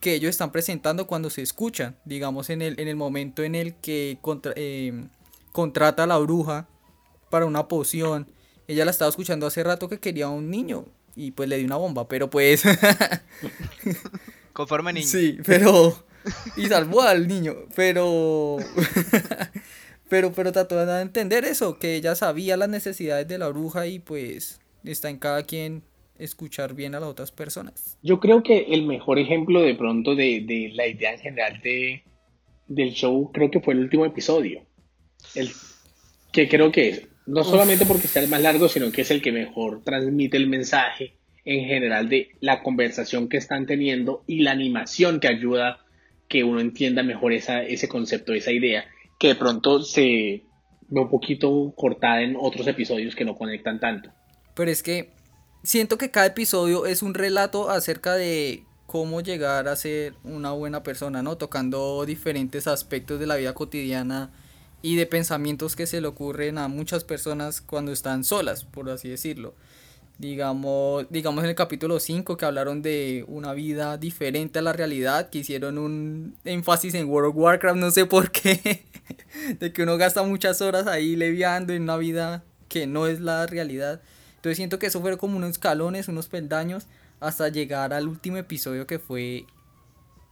que 0.00 0.14
ellos 0.14 0.30
están 0.30 0.52
presentando 0.52 1.06
cuando 1.06 1.30
se 1.30 1.42
escuchan, 1.42 1.96
digamos 2.04 2.50
en 2.50 2.62
el, 2.62 2.78
en 2.78 2.88
el 2.88 2.96
momento 2.96 3.42
en 3.42 3.54
el 3.54 3.74
que 3.76 4.18
eh, 4.56 5.08
contrata 5.56 6.02
a 6.02 6.06
la 6.06 6.18
bruja 6.18 6.68
para 7.30 7.46
una 7.46 7.66
poción. 7.66 8.26
Ella 8.68 8.84
la 8.84 8.90
estaba 8.90 9.08
escuchando 9.08 9.46
hace 9.46 9.64
rato 9.64 9.88
que 9.88 9.98
quería 9.98 10.28
un 10.28 10.50
niño 10.50 10.84
y 11.14 11.30
pues 11.30 11.48
le 11.48 11.56
dio 11.56 11.64
una 11.64 11.76
bomba, 11.76 12.06
pero 12.08 12.28
pues... 12.28 12.62
Conforme 14.52 14.92
niño. 14.92 15.06
Sí, 15.06 15.38
pero... 15.46 16.04
Y 16.58 16.66
salvó 16.66 17.00
al 17.00 17.26
niño, 17.26 17.54
pero... 17.74 18.58
pero, 20.10 20.30
pero 20.32 20.52
trató 20.52 20.84
de 20.84 21.00
entender 21.00 21.46
eso, 21.46 21.78
que 21.78 21.94
ella 21.96 22.14
sabía 22.16 22.58
las 22.58 22.68
necesidades 22.68 23.26
de 23.26 23.38
la 23.38 23.48
bruja 23.48 23.86
y 23.86 23.98
pues 23.98 24.60
está 24.84 25.08
en 25.08 25.16
cada 25.16 25.42
quien 25.44 25.84
escuchar 26.18 26.74
bien 26.74 26.94
a 26.94 27.00
las 27.00 27.08
otras 27.08 27.32
personas. 27.32 27.96
Yo 28.02 28.20
creo 28.20 28.42
que 28.42 28.66
el 28.74 28.82
mejor 28.82 29.18
ejemplo 29.18 29.62
de 29.62 29.74
pronto 29.74 30.14
de, 30.14 30.70
la 30.74 30.86
idea 30.86 31.14
en 31.14 31.18
general 31.20 31.62
de, 31.62 32.02
del 32.68 32.92
show 32.92 33.30
creo 33.32 33.50
que 33.50 33.60
fue 33.60 33.72
el 33.72 33.80
último 33.80 34.04
episodio. 34.04 34.60
El, 35.34 35.50
que 36.32 36.48
creo 36.48 36.70
que 36.70 36.88
es, 36.88 37.02
no 37.26 37.44
solamente 37.44 37.86
porque 37.86 38.08
sea 38.08 38.22
el 38.22 38.28
más 38.28 38.40
largo, 38.40 38.68
sino 38.68 38.90
que 38.92 39.02
es 39.02 39.10
el 39.10 39.20
que 39.20 39.32
mejor 39.32 39.82
transmite 39.84 40.36
el 40.36 40.48
mensaje 40.48 41.14
en 41.44 41.66
general 41.66 42.08
de 42.08 42.30
la 42.40 42.62
conversación 42.62 43.28
que 43.28 43.36
están 43.36 43.66
teniendo 43.66 44.22
y 44.26 44.40
la 44.40 44.52
animación 44.52 45.20
que 45.20 45.28
ayuda 45.28 45.80
que 46.28 46.44
uno 46.44 46.60
entienda 46.60 47.02
mejor 47.02 47.32
esa, 47.32 47.62
ese 47.62 47.88
concepto, 47.88 48.32
esa 48.32 48.52
idea, 48.52 48.84
que 49.18 49.28
de 49.28 49.34
pronto 49.36 49.82
se 49.82 50.42
ve 50.88 51.00
un 51.00 51.08
poquito 51.08 51.72
cortada 51.76 52.22
en 52.22 52.36
otros 52.38 52.66
episodios 52.66 53.14
que 53.14 53.24
no 53.24 53.36
conectan 53.36 53.80
tanto. 53.80 54.10
Pero 54.54 54.70
es 54.70 54.82
que 54.82 55.10
siento 55.62 55.98
que 55.98 56.10
cada 56.10 56.26
episodio 56.26 56.86
es 56.86 57.02
un 57.02 57.14
relato 57.14 57.70
acerca 57.70 58.14
de 58.14 58.64
cómo 58.86 59.20
llegar 59.20 59.68
a 59.68 59.76
ser 59.76 60.14
una 60.24 60.52
buena 60.52 60.82
persona, 60.82 61.22
¿no? 61.22 61.36
Tocando 61.36 62.04
diferentes 62.06 62.66
aspectos 62.66 63.20
de 63.20 63.26
la 63.26 63.36
vida 63.36 63.52
cotidiana 63.52 64.32
y 64.82 64.96
de 64.96 65.06
pensamientos 65.06 65.76
que 65.76 65.86
se 65.86 66.00
le 66.00 66.08
ocurren 66.08 66.58
a 66.58 66.68
muchas 66.68 67.04
personas 67.04 67.60
cuando 67.60 67.92
están 67.92 68.24
solas, 68.24 68.64
por 68.64 68.88
así 68.90 69.08
decirlo. 69.08 69.54
Digamos, 70.18 71.06
digamos 71.10 71.44
en 71.44 71.50
el 71.50 71.56
capítulo 71.56 72.00
5 72.00 72.36
que 72.36 72.44
hablaron 72.44 72.80
de 72.80 73.24
una 73.28 73.52
vida 73.52 73.98
diferente 73.98 74.58
a 74.58 74.62
la 74.62 74.72
realidad, 74.72 75.28
que 75.28 75.38
hicieron 75.38 75.76
un 75.76 76.36
énfasis 76.44 76.94
en 76.94 77.08
World 77.08 77.30
of 77.30 77.36
Warcraft, 77.36 77.78
no 77.78 77.90
sé 77.90 78.06
por 78.06 78.30
qué, 78.30 78.84
de 79.60 79.72
que 79.72 79.82
uno 79.82 79.98
gasta 79.98 80.22
muchas 80.22 80.62
horas 80.62 80.86
ahí 80.86 81.16
leviando 81.16 81.72
en 81.72 81.82
una 81.82 81.96
vida 81.96 82.44
que 82.68 82.86
no 82.86 83.06
es 83.06 83.20
la 83.20 83.46
realidad. 83.46 84.00
Entonces 84.36 84.56
siento 84.56 84.78
que 84.78 84.86
eso 84.86 85.00
fueron 85.00 85.18
como 85.18 85.36
unos 85.36 85.50
escalones, 85.50 86.08
unos 86.08 86.28
peldaños, 86.28 86.86
hasta 87.20 87.48
llegar 87.48 87.92
al 87.92 88.08
último 88.08 88.36
episodio 88.36 88.86
que 88.86 88.98
fue 88.98 89.46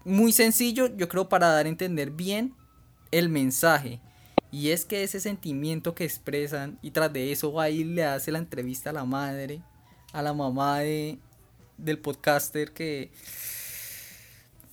muy 0.04 0.32
sencillo, 0.32 0.94
yo 0.96 1.08
creo, 1.08 1.28
para 1.28 1.48
dar 1.48 1.66
a 1.66 1.68
entender 1.68 2.10
bien 2.10 2.54
el 3.10 3.28
mensaje. 3.28 4.00
Y 4.54 4.70
es 4.70 4.84
que 4.84 5.02
ese 5.02 5.18
sentimiento 5.18 5.96
que 5.96 6.04
expresan, 6.04 6.78
y 6.80 6.92
tras 6.92 7.12
de 7.12 7.32
eso 7.32 7.52
va 7.52 7.70
y 7.70 7.82
le 7.82 8.04
hace 8.04 8.30
la 8.30 8.38
entrevista 8.38 8.90
a 8.90 8.92
la 8.92 9.04
madre, 9.04 9.60
a 10.12 10.22
la 10.22 10.32
mamá 10.32 10.78
de, 10.78 11.18
del 11.76 11.98
podcaster 11.98 12.70
que 12.70 13.10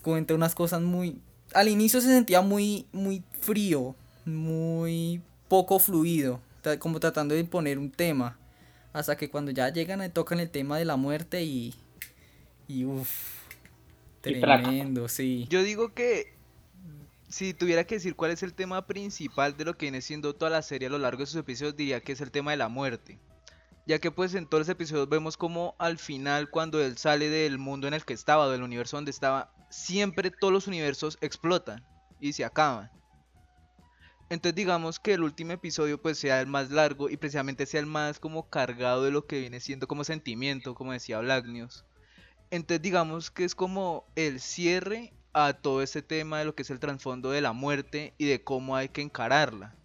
cuenta 0.03 0.35
unas 0.35 0.53
cosas 0.53 0.81
muy... 0.81 1.19
Al 1.55 1.67
inicio 1.67 2.00
se 2.00 2.09
sentía 2.09 2.41
muy, 2.41 2.85
muy 2.91 3.23
frío, 3.39 3.95
muy 4.23 5.19
poco 5.47 5.79
fluido, 5.79 6.41
como 6.77 7.00
tratando 7.00 7.33
de 7.33 7.41
imponer 7.41 7.79
un 7.79 7.89
tema. 7.89 8.38
Hasta 8.93 9.17
que 9.17 9.31
cuando 9.31 9.50
ya 9.50 9.69
llegan 9.69 10.03
y 10.03 10.09
tocan 10.09 10.39
el 10.39 10.51
tema 10.51 10.77
de 10.77 10.85
la 10.85 10.95
muerte 10.95 11.41
y. 11.41 11.73
Y 12.67 12.85
uff. 12.85 13.09
Tremendo, 14.21 15.07
sí. 15.07 15.48
Yo 15.50 15.63
digo 15.63 15.96
que. 15.96 16.33
Si 17.31 17.53
tuviera 17.53 17.85
que 17.85 17.96
decir 17.96 18.17
cuál 18.17 18.31
es 18.31 18.44
el 18.44 18.53
tema 18.53 18.85
principal 18.87 19.55
de 19.55 19.63
lo 19.63 19.77
que 19.77 19.85
viene 19.85 20.01
siendo 20.01 20.35
toda 20.35 20.51
la 20.51 20.61
serie 20.61 20.89
a 20.89 20.91
lo 20.91 20.98
largo 20.98 21.22
de 21.22 21.27
sus 21.27 21.37
episodios, 21.37 21.77
diría 21.77 22.01
que 22.01 22.11
es 22.11 22.20
el 22.20 22.29
tema 22.29 22.51
de 22.51 22.57
la 22.57 22.67
muerte. 22.67 23.20
Ya 23.87 24.00
que 24.00 24.11
pues 24.11 24.35
en 24.35 24.48
todos 24.48 24.67
los 24.67 24.70
episodios 24.70 25.07
vemos 25.07 25.37
como 25.37 25.74
al 25.79 25.98
final 25.98 26.50
cuando 26.50 26.83
él 26.83 26.98
sale 26.98 27.29
del 27.29 27.57
mundo 27.57 27.87
en 27.87 27.94
el 27.94 28.03
que 28.03 28.13
estaba, 28.13 28.51
del 28.51 28.63
universo 28.63 28.98
donde 28.98 29.11
estaba, 29.11 29.53
siempre 29.70 30.29
todos 30.29 30.51
los 30.51 30.67
universos 30.67 31.17
explotan 31.22 31.85
y 32.20 32.33
se 32.33 32.44
acaban. 32.44 32.91
Entonces 34.29 34.55
digamos 34.55 35.00
que 35.00 35.13
el 35.13 35.24
último 35.24 35.53
episodio 35.53 36.01
pues 36.01 36.17
sea 36.17 36.41
el 36.41 36.48
más 36.48 36.70
largo 36.70 37.09
y 37.09 37.15
precisamente 37.15 37.65
sea 37.65 37.79
el 37.79 37.85
más 37.85 38.20
como 38.20 38.50
cargado 38.50 39.03
de 39.03 39.11
lo 39.11 39.25
que 39.25 39.39
viene 39.39 39.61
siendo 39.61 39.87
como 39.87 40.03
sentimiento, 40.03 40.75
como 40.75 40.91
decía 40.91 41.20
Black. 41.20 41.46
Entonces 42.50 42.81
digamos 42.81 43.31
que 43.31 43.46
es 43.46 43.55
como 43.55 44.05
el 44.17 44.41
cierre 44.41 45.13
a 45.33 45.53
todo 45.53 45.81
este 45.81 46.01
tema 46.01 46.39
de 46.39 46.46
lo 46.46 46.55
que 46.55 46.63
es 46.63 46.70
el 46.70 46.79
trasfondo 46.79 47.31
de 47.31 47.41
la 47.41 47.53
muerte 47.53 48.13
y 48.17 48.25
de 48.25 48.44
cómo 48.44 48.75
hay 48.75 48.89
que 48.89 49.01
encararla. 49.01 49.75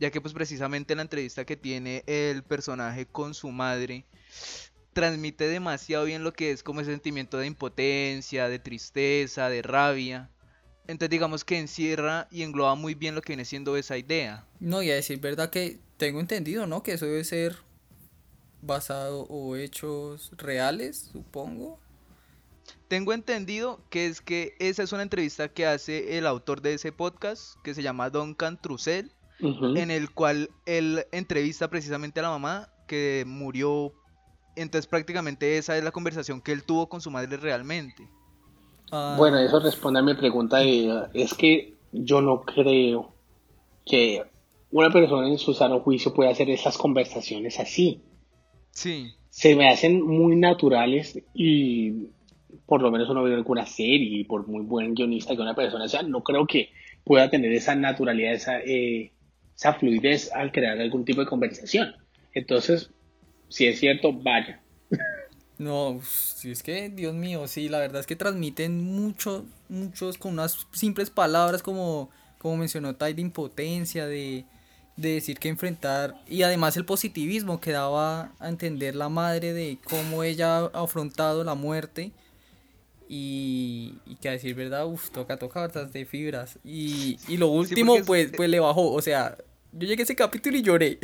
Ya 0.00 0.10
que 0.10 0.20
pues 0.20 0.34
precisamente 0.34 0.94
la 0.94 1.02
entrevista 1.02 1.44
que 1.44 1.56
tiene 1.56 2.04
el 2.06 2.42
personaje 2.42 3.06
con 3.06 3.34
su 3.34 3.50
madre 3.50 4.04
transmite 4.92 5.48
demasiado 5.48 6.04
bien 6.04 6.24
lo 6.24 6.32
que 6.32 6.50
es 6.50 6.62
como 6.62 6.80
ese 6.80 6.90
sentimiento 6.90 7.38
de 7.38 7.46
impotencia, 7.46 8.48
de 8.48 8.58
tristeza, 8.58 9.48
de 9.48 9.62
rabia 9.62 10.30
entonces 10.88 11.10
digamos 11.10 11.44
que 11.44 11.58
encierra 11.58 12.26
y 12.30 12.42
engloba 12.42 12.74
muy 12.74 12.94
bien 12.94 13.14
lo 13.14 13.20
que 13.20 13.32
viene 13.32 13.44
siendo 13.44 13.76
esa 13.76 13.98
idea. 13.98 14.46
No, 14.58 14.82
y 14.82 14.90
a 14.90 14.94
decir 14.94 15.20
verdad 15.20 15.50
que 15.50 15.78
tengo 15.98 16.18
entendido, 16.18 16.66
¿no? 16.66 16.82
Que 16.82 16.92
eso 16.92 17.04
debe 17.04 17.24
ser 17.24 17.56
basado 18.62 19.26
o 19.28 19.54
hechos 19.56 20.32
reales, 20.38 21.10
supongo. 21.12 21.78
Tengo 22.88 23.12
entendido 23.12 23.80
que 23.90 24.06
es 24.06 24.22
que 24.22 24.54
esa 24.58 24.82
es 24.82 24.92
una 24.92 25.02
entrevista 25.02 25.48
que 25.48 25.66
hace 25.66 26.16
el 26.16 26.26
autor 26.26 26.62
de 26.62 26.72
ese 26.72 26.90
podcast, 26.90 27.56
que 27.62 27.74
se 27.74 27.82
llama 27.82 28.08
Duncan 28.08 28.58
Trussell, 28.60 29.12
en 29.40 29.90
el 29.90 30.10
cual 30.10 30.48
él 30.64 31.06
entrevista 31.12 31.68
precisamente 31.68 32.20
a 32.20 32.24
la 32.24 32.30
mamá 32.30 32.70
que 32.86 33.24
murió. 33.26 33.92
Entonces 34.56 34.86
prácticamente 34.86 35.58
esa 35.58 35.76
es 35.76 35.84
la 35.84 35.92
conversación 35.92 36.40
que 36.40 36.52
él 36.52 36.64
tuvo 36.64 36.88
con 36.88 37.02
su 37.02 37.10
madre 37.10 37.36
realmente. 37.36 38.08
Ah. 38.90 39.14
Bueno, 39.18 39.38
eso 39.38 39.60
responde 39.60 40.00
a 40.00 40.02
mi 40.02 40.14
pregunta. 40.14 40.62
es 40.62 41.34
que 41.34 41.76
yo 41.92 42.22
no 42.22 42.42
creo 42.42 43.12
que 43.84 44.24
una 44.70 44.90
persona 44.90 45.28
en 45.28 45.38
su 45.38 45.52
sano 45.52 45.80
juicio 45.80 46.14
pueda 46.14 46.30
hacer 46.30 46.48
esas 46.48 46.78
conversaciones 46.78 47.60
así. 47.60 48.02
Sí. 48.70 49.12
Se 49.28 49.54
me 49.54 49.68
hacen 49.68 50.02
muy 50.04 50.36
naturales 50.36 51.20
y 51.34 52.08
por 52.66 52.82
lo 52.82 52.90
menos 52.90 53.08
uno 53.08 53.22
ve 53.22 53.34
alguna 53.34 53.66
serie 53.66 54.24
por 54.24 54.46
muy 54.46 54.62
buen 54.62 54.94
guionista 54.94 55.34
que 55.34 55.42
una 55.42 55.54
persona 55.54 55.88
sea, 55.88 56.02
no 56.02 56.22
creo 56.22 56.46
que 56.46 56.70
pueda 57.04 57.30
tener 57.30 57.52
esa 57.52 57.74
naturalidad, 57.74 58.32
esa, 58.32 58.60
eh, 58.60 59.12
esa 59.56 59.74
fluidez 59.74 60.30
al 60.32 60.52
crear 60.52 60.78
algún 60.78 61.04
tipo 61.04 61.20
de 61.20 61.26
conversación. 61.26 61.94
Entonces, 62.34 62.90
si 63.48 63.66
es 63.66 63.78
cierto, 63.78 64.12
vaya. 64.12 64.60
No, 65.58 66.00
si 66.04 66.52
es 66.52 66.62
que, 66.62 66.88
Dios 66.88 67.14
mío, 67.14 67.48
sí, 67.48 67.68
la 67.68 67.80
verdad 67.80 67.98
es 67.98 68.06
que 68.06 68.14
transmiten 68.14 68.80
mucho, 68.80 69.44
muchos 69.68 70.16
con 70.16 70.34
unas 70.34 70.68
simples 70.70 71.10
palabras 71.10 71.64
como, 71.64 72.10
como 72.38 72.56
mencionó 72.56 72.94
Tai, 72.94 73.12
de 73.12 73.22
impotencia, 73.22 74.06
de, 74.06 74.44
de 74.96 75.14
decir 75.14 75.40
que 75.40 75.48
enfrentar, 75.48 76.14
y 76.28 76.42
además 76.42 76.76
el 76.76 76.84
positivismo 76.84 77.60
que 77.60 77.72
daba 77.72 78.30
a 78.38 78.48
entender 78.48 78.94
la 78.94 79.08
madre 79.08 79.52
de 79.52 79.78
cómo 79.82 80.22
ella 80.22 80.58
ha 80.58 80.82
afrontado 80.84 81.42
la 81.42 81.56
muerte. 81.56 82.12
Y, 83.08 83.94
y 84.06 84.16
que 84.16 84.28
a 84.28 84.32
decir 84.32 84.54
verdad, 84.54 84.86
uff, 84.86 85.10
toca, 85.10 85.38
toca 85.38 85.60
bastante 85.60 86.04
fibras. 86.04 86.58
Y, 86.62 87.18
y 87.26 87.38
lo 87.38 87.48
último, 87.48 87.96
pues, 88.04 88.30
pues 88.36 88.50
le 88.50 88.60
bajó, 88.60 88.92
o 88.92 89.00
sea, 89.00 89.36
yo 89.72 89.86
llegué 89.86 90.02
a 90.02 90.04
ese 90.04 90.16
capítulo 90.16 90.56
y 90.56 90.62
lloré. 90.62 90.98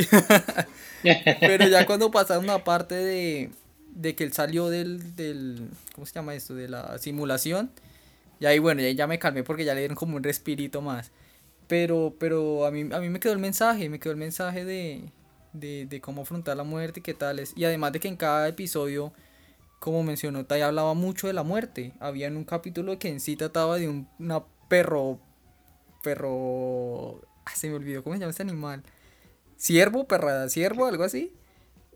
Pero 1.41 1.69
ya 1.69 1.87
cuando 1.87 2.11
pasaron 2.11 2.45
una 2.45 2.63
parte 2.65 2.95
de, 2.95 3.51
de 3.95 4.15
que 4.15 4.25
él 4.25 4.33
salió 4.33 4.69
del, 4.69 5.17
del, 5.17 5.69
¿cómo 5.95 6.07
se 6.07 6.15
llama 6.15 6.35
esto? 6.35 6.55
De 6.55 6.69
la 6.69 6.99
simulación. 6.99 7.71
Y 8.41 8.47
ahí, 8.47 8.59
bueno, 8.59 8.83
ya, 8.83 8.91
ya 8.91 9.07
me 9.07 9.19
calmé 9.19 9.43
porque 9.43 9.65
ya 9.65 9.75
le 9.75 9.81
dieron 9.81 9.97
como 9.97 10.17
un 10.17 10.23
respirito 10.23 10.83
más. 10.83 11.11
Pero, 11.69 12.15
pero 12.19 12.67
a 12.67 12.71
mí, 12.71 12.89
a 12.93 13.01
mí 13.01 13.09
me 13.09 13.21
quedó 13.21 13.33
el 13.33 13.39
mensaje, 13.39 13.89
me 13.89 13.99
quedó 13.99 14.13
el 14.13 14.19
mensaje 14.19 14.65
de, 14.65 15.05
de, 15.53 15.87
de 15.87 16.01
cómo 16.01 16.23
afrontar 16.23 16.57
la 16.57 16.65
muerte 16.65 17.01
y 17.01 17.03
qué 17.03 17.15
tales. 17.15 17.53
Y 17.57 17.65
además 17.65 17.93
de 17.93 18.01
que 18.01 18.09
en 18.09 18.17
cada 18.17 18.49
episodio, 18.49 19.13
como 19.85 20.03
mencionó 20.03 20.47
Tai, 20.47 20.63
hablaba 20.63 20.95
mucho 20.95 21.27
de 21.27 21.35
la 21.35 21.43
muerte. 21.43 21.93
Había 22.01 22.27
en 22.27 22.39
un 22.39 22.45
capítulo 22.45 22.99
que 22.99 23.09
en 23.09 23.21
sí 23.21 23.37
trataba 23.37 23.77
de 23.77 23.87
un 23.87 24.09
una 24.19 24.43
perro, 24.67 25.21
perro, 26.03 27.21
ah, 27.45 27.55
se 27.55 27.69
me 27.69 27.75
olvidó, 27.75 28.03
¿cómo 28.03 28.17
se 28.17 28.21
llama 28.21 28.31
este 28.31 28.45
animal? 28.45 28.83
Ciervo, 29.59 30.09
perrada, 30.09 30.49
ciervo, 30.49 30.87
algo 30.87 31.05
así. 31.05 31.35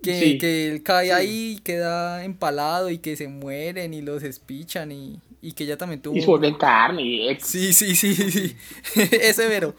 Que, 0.03 0.37
que 0.37 0.68
él 0.68 0.83
cae 0.83 1.14
ahí 1.14 1.55
y 1.57 1.61
queda 1.61 2.24
empalado 2.24 2.90
y 2.90 2.98
que 2.98 3.16
se 3.16 3.27
mueren 3.27 3.94
y 3.94 4.03
los 4.03 4.22
espichan 4.22 4.92
y, 4.92 5.22
y 5.40 5.53
que 5.53 5.64
ella 5.64 5.79
también 5.79 6.03
tuvo... 6.03 6.14
Y 6.14 6.20
se 6.20 6.27
vuelven 6.27 6.57
carne. 6.57 7.38
Sí, 7.40 7.72
sí, 7.72 7.96
sí, 7.96 8.14
sí, 8.14 8.55
ese 8.94 9.48
vero. 9.48 9.74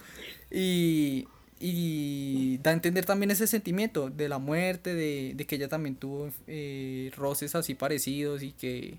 Y, 0.49 1.27
y 1.59 2.57
da 2.59 2.71
a 2.71 2.73
entender 2.73 3.05
también 3.05 3.31
ese 3.31 3.45
sentimiento 3.45 4.09
de 4.09 4.29
la 4.29 4.39
muerte, 4.39 4.93
de, 4.93 5.33
de 5.35 5.45
que 5.45 5.55
ella 5.55 5.67
también 5.67 5.95
tuvo 5.95 6.29
eh, 6.47 7.11
roces 7.17 7.53
así 7.55 7.75
parecidos 7.75 8.43
y 8.43 8.53
que 8.53 8.97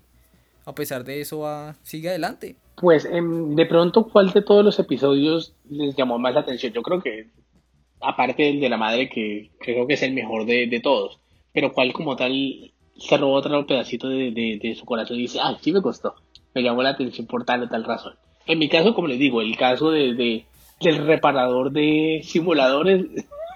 a 0.65 0.75
pesar 0.75 1.03
de 1.03 1.21
eso 1.21 1.39
va, 1.39 1.75
sigue 1.81 2.09
adelante. 2.09 2.55
Pues 2.75 3.05
em, 3.05 3.55
de 3.55 3.65
pronto, 3.65 4.03
¿cuál 4.03 4.31
de 4.31 4.43
todos 4.43 4.63
los 4.63 4.77
episodios 4.79 5.53
les 5.69 5.95
llamó 5.95 6.19
más 6.19 6.35
la 6.35 6.41
atención? 6.41 6.71
Yo 6.71 6.83
creo 6.83 7.01
que, 7.01 7.27
aparte 7.99 8.43
del 8.43 8.59
de 8.59 8.69
la 8.69 8.77
madre, 8.77 9.09
que 9.09 9.49
creo 9.59 9.87
que 9.87 9.95
es 9.95 10.03
el 10.03 10.13
mejor 10.13 10.45
de, 10.45 10.67
de 10.67 10.79
todos, 10.79 11.19
pero 11.53 11.73
¿cuál 11.73 11.93
como 11.93 12.15
tal 12.15 12.71
se 12.97 13.17
robó 13.17 13.33
otro 13.33 13.65
pedacito 13.65 14.07
de, 14.07 14.31
de, 14.31 14.75
su 14.75 14.85
corazón 14.85 15.17
y 15.17 15.21
dice, 15.21 15.39
ah, 15.41 15.57
sí 15.59 15.71
me 15.71 15.81
costó, 15.81 16.13
me 16.53 16.61
llamó 16.61 16.83
la 16.83 16.89
atención 16.89 17.25
por 17.25 17.43
tal 17.43 17.63
o 17.63 17.69
tal 17.69 17.83
razón? 17.83 18.13
En 18.45 18.59
mi 18.59 18.69
caso, 18.69 18.93
como 18.93 19.07
les 19.07 19.19
digo, 19.19 19.41
el 19.41 19.57
caso 19.57 19.91
de 19.91 20.45
del 20.83 21.05
reparador 21.05 21.71
de 21.71 22.21
simuladores 22.23 23.05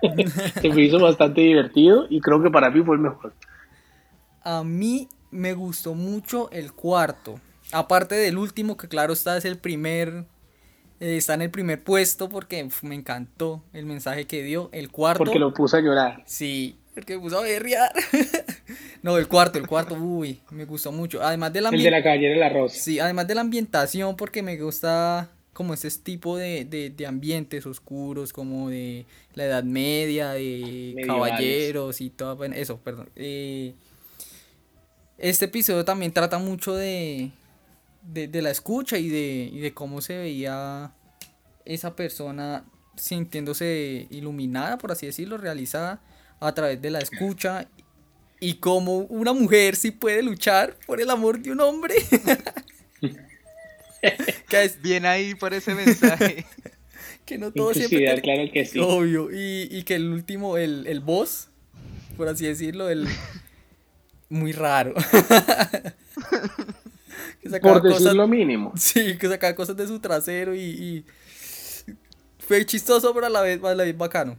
se 0.62 0.70
me 0.70 0.82
hizo 0.84 1.00
bastante 1.00 1.42
divertido 1.42 2.06
y 2.10 2.20
creo 2.22 2.42
que 2.42 2.50
para 2.50 2.70
mí 2.70 2.84
fue 2.84 2.96
el 2.96 3.02
mejor. 3.02 3.34
A 4.44 4.64
mí 4.64 5.08
me 5.32 5.54
gustó 5.54 5.94
mucho 5.96 6.50
el 6.52 6.74
cuarto. 6.74 7.40
Aparte 7.72 8.16
del 8.16 8.38
último, 8.38 8.78
que 8.78 8.88
claro 8.88 9.14
está, 9.14 9.38
es 9.38 9.46
el 9.46 9.58
primer. 9.58 10.26
eh, 11.00 11.18
está 11.18 11.34
en 11.34 11.42
el 11.42 11.52
primer 11.52 11.84
puesto 11.84 12.30
porque 12.30 12.68
me 12.84 12.96
encantó 12.96 13.64
el 13.74 13.86
mensaje 13.86 14.26
que 14.26 14.44
dio. 14.44 14.70
El 14.72 14.92
cuarto. 14.92 15.24
Porque 15.24 15.40
lo 15.40 15.54
puso 15.54 15.78
a 15.78 15.82
llorar. 15.82 16.24
Sí, 16.26 16.78
porque 16.94 17.16
me 17.16 17.22
puso 17.22 17.40
a 17.40 17.42
berrear. 17.42 17.92
no, 19.02 19.18
el 19.18 19.28
cuarto, 19.28 19.58
el 19.58 19.68
cuarto, 19.68 19.96
uy, 19.96 20.40
me 20.52 20.66
gustó 20.66 20.92
mucho. 20.92 21.22
Además 21.24 21.52
de 21.54 21.62
la 21.62 21.70
El 21.70 21.82
de 21.82 21.92
la 21.92 22.04
caballera 22.04 22.34
del 22.36 22.44
arroz. 22.44 22.74
Sí, 22.74 23.00
además 23.00 23.28
de 23.28 23.36
la 23.36 23.42
ambientación, 23.42 24.16
porque 24.16 24.44
me 24.44 24.58
gusta 24.58 25.32
como 25.56 25.74
ese 25.74 25.90
tipo 25.92 26.38
de, 26.38 26.66
de, 26.66 26.92
de 26.92 27.08
ambientes 27.08 27.66
oscuros, 27.66 28.34
como 28.34 28.70
de 28.70 29.08
la 29.36 29.46
Edad 29.46 29.64
Media, 29.64 30.32
de 30.32 30.94
Medievales. 30.94 31.08
caballeros 31.08 32.02
y 32.02 32.12
todo, 32.12 32.36
bueno, 32.36 32.56
eso, 32.56 32.78
perdón. 32.82 33.10
Eh, 33.16 33.74
este 35.18 35.46
episodio 35.46 35.86
también 35.86 36.12
trata 36.12 36.40
mucho 36.40 36.76
de, 36.76 37.32
de, 38.02 38.28
de 38.28 38.42
la 38.42 38.52
escucha 38.52 38.98
y 38.98 39.10
de, 39.10 39.50
y 39.52 39.60
de 39.60 39.74
cómo 39.74 40.02
se 40.02 40.18
veía 40.18 40.92
esa 41.66 41.96
persona 41.96 42.66
sintiéndose 42.98 44.08
iluminada, 44.10 44.78
por 44.78 44.92
así 44.92 45.06
decirlo, 45.06 45.38
realizada 45.38 46.02
a 46.42 46.54
través 46.54 46.82
de 46.82 46.92
la 46.92 47.00
escucha 47.00 47.70
y 48.42 48.56
cómo 48.56 49.00
una 49.00 49.34
mujer 49.34 49.78
sí 49.78 49.92
puede 49.92 50.22
luchar 50.22 50.78
por 50.86 51.02
el 51.02 51.10
amor 51.10 51.40
de 51.40 51.52
un 51.52 51.62
hombre. 51.62 51.96
que, 54.50 54.64
es- 54.64 54.82
Bien 54.82 55.06
ahí 55.06 55.36
por 55.36 55.54
ese 55.54 55.76
mensaje. 55.76 56.46
que 57.26 57.38
no 57.38 57.52
todo 57.52 57.74
siempre 57.74 58.22
claro 58.22 58.44
que 58.52 58.66
sí. 58.66 58.80
Obvio, 58.82 59.30
y, 59.32 59.68
y 59.72 59.84
que 59.84 59.96
el 59.96 60.10
último, 60.12 60.58
el, 60.58 60.86
el 60.88 61.00
boss, 61.00 61.50
por 62.18 62.28
así 62.28 62.46
decirlo, 62.46 62.90
el 62.90 63.08
muy 64.30 64.52
raro. 64.54 64.94
que 67.42 67.50
sacaba 67.50 67.74
Por 67.74 67.82
decir 67.82 67.98
cosas, 67.98 68.14
lo 68.14 68.28
mínimo. 68.28 68.74
sí, 68.76 69.18
que 69.18 69.28
sacaba 69.28 69.56
cosas 69.56 69.76
de 69.78 69.88
su 69.88 70.00
trasero 70.00 70.56
y, 70.56 70.60
y 70.62 71.06
fue 72.40 72.66
chistoso, 72.66 73.14
pero 73.14 73.28
a 73.28 73.30
la 73.30 73.42
vez, 73.42 73.64
a 73.64 73.76
la 73.76 73.84
vez 73.84 73.98
bacano. 73.98 74.38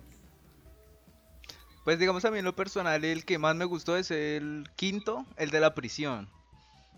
Pues 1.85 1.98
digamos 1.98 2.24
a 2.24 2.31
mí 2.31 2.38
en 2.38 2.44
lo 2.44 2.57
personal 2.57 3.05
el 3.05 3.24
que 3.24 3.38
más 3.38 3.55
me 3.57 3.64
gustó 3.64 3.96
es 3.96 4.11
el 4.11 4.68
quinto, 4.76 5.24
el 5.37 5.50
de 5.50 5.61
la 5.61 5.74
prisión. 5.74 6.29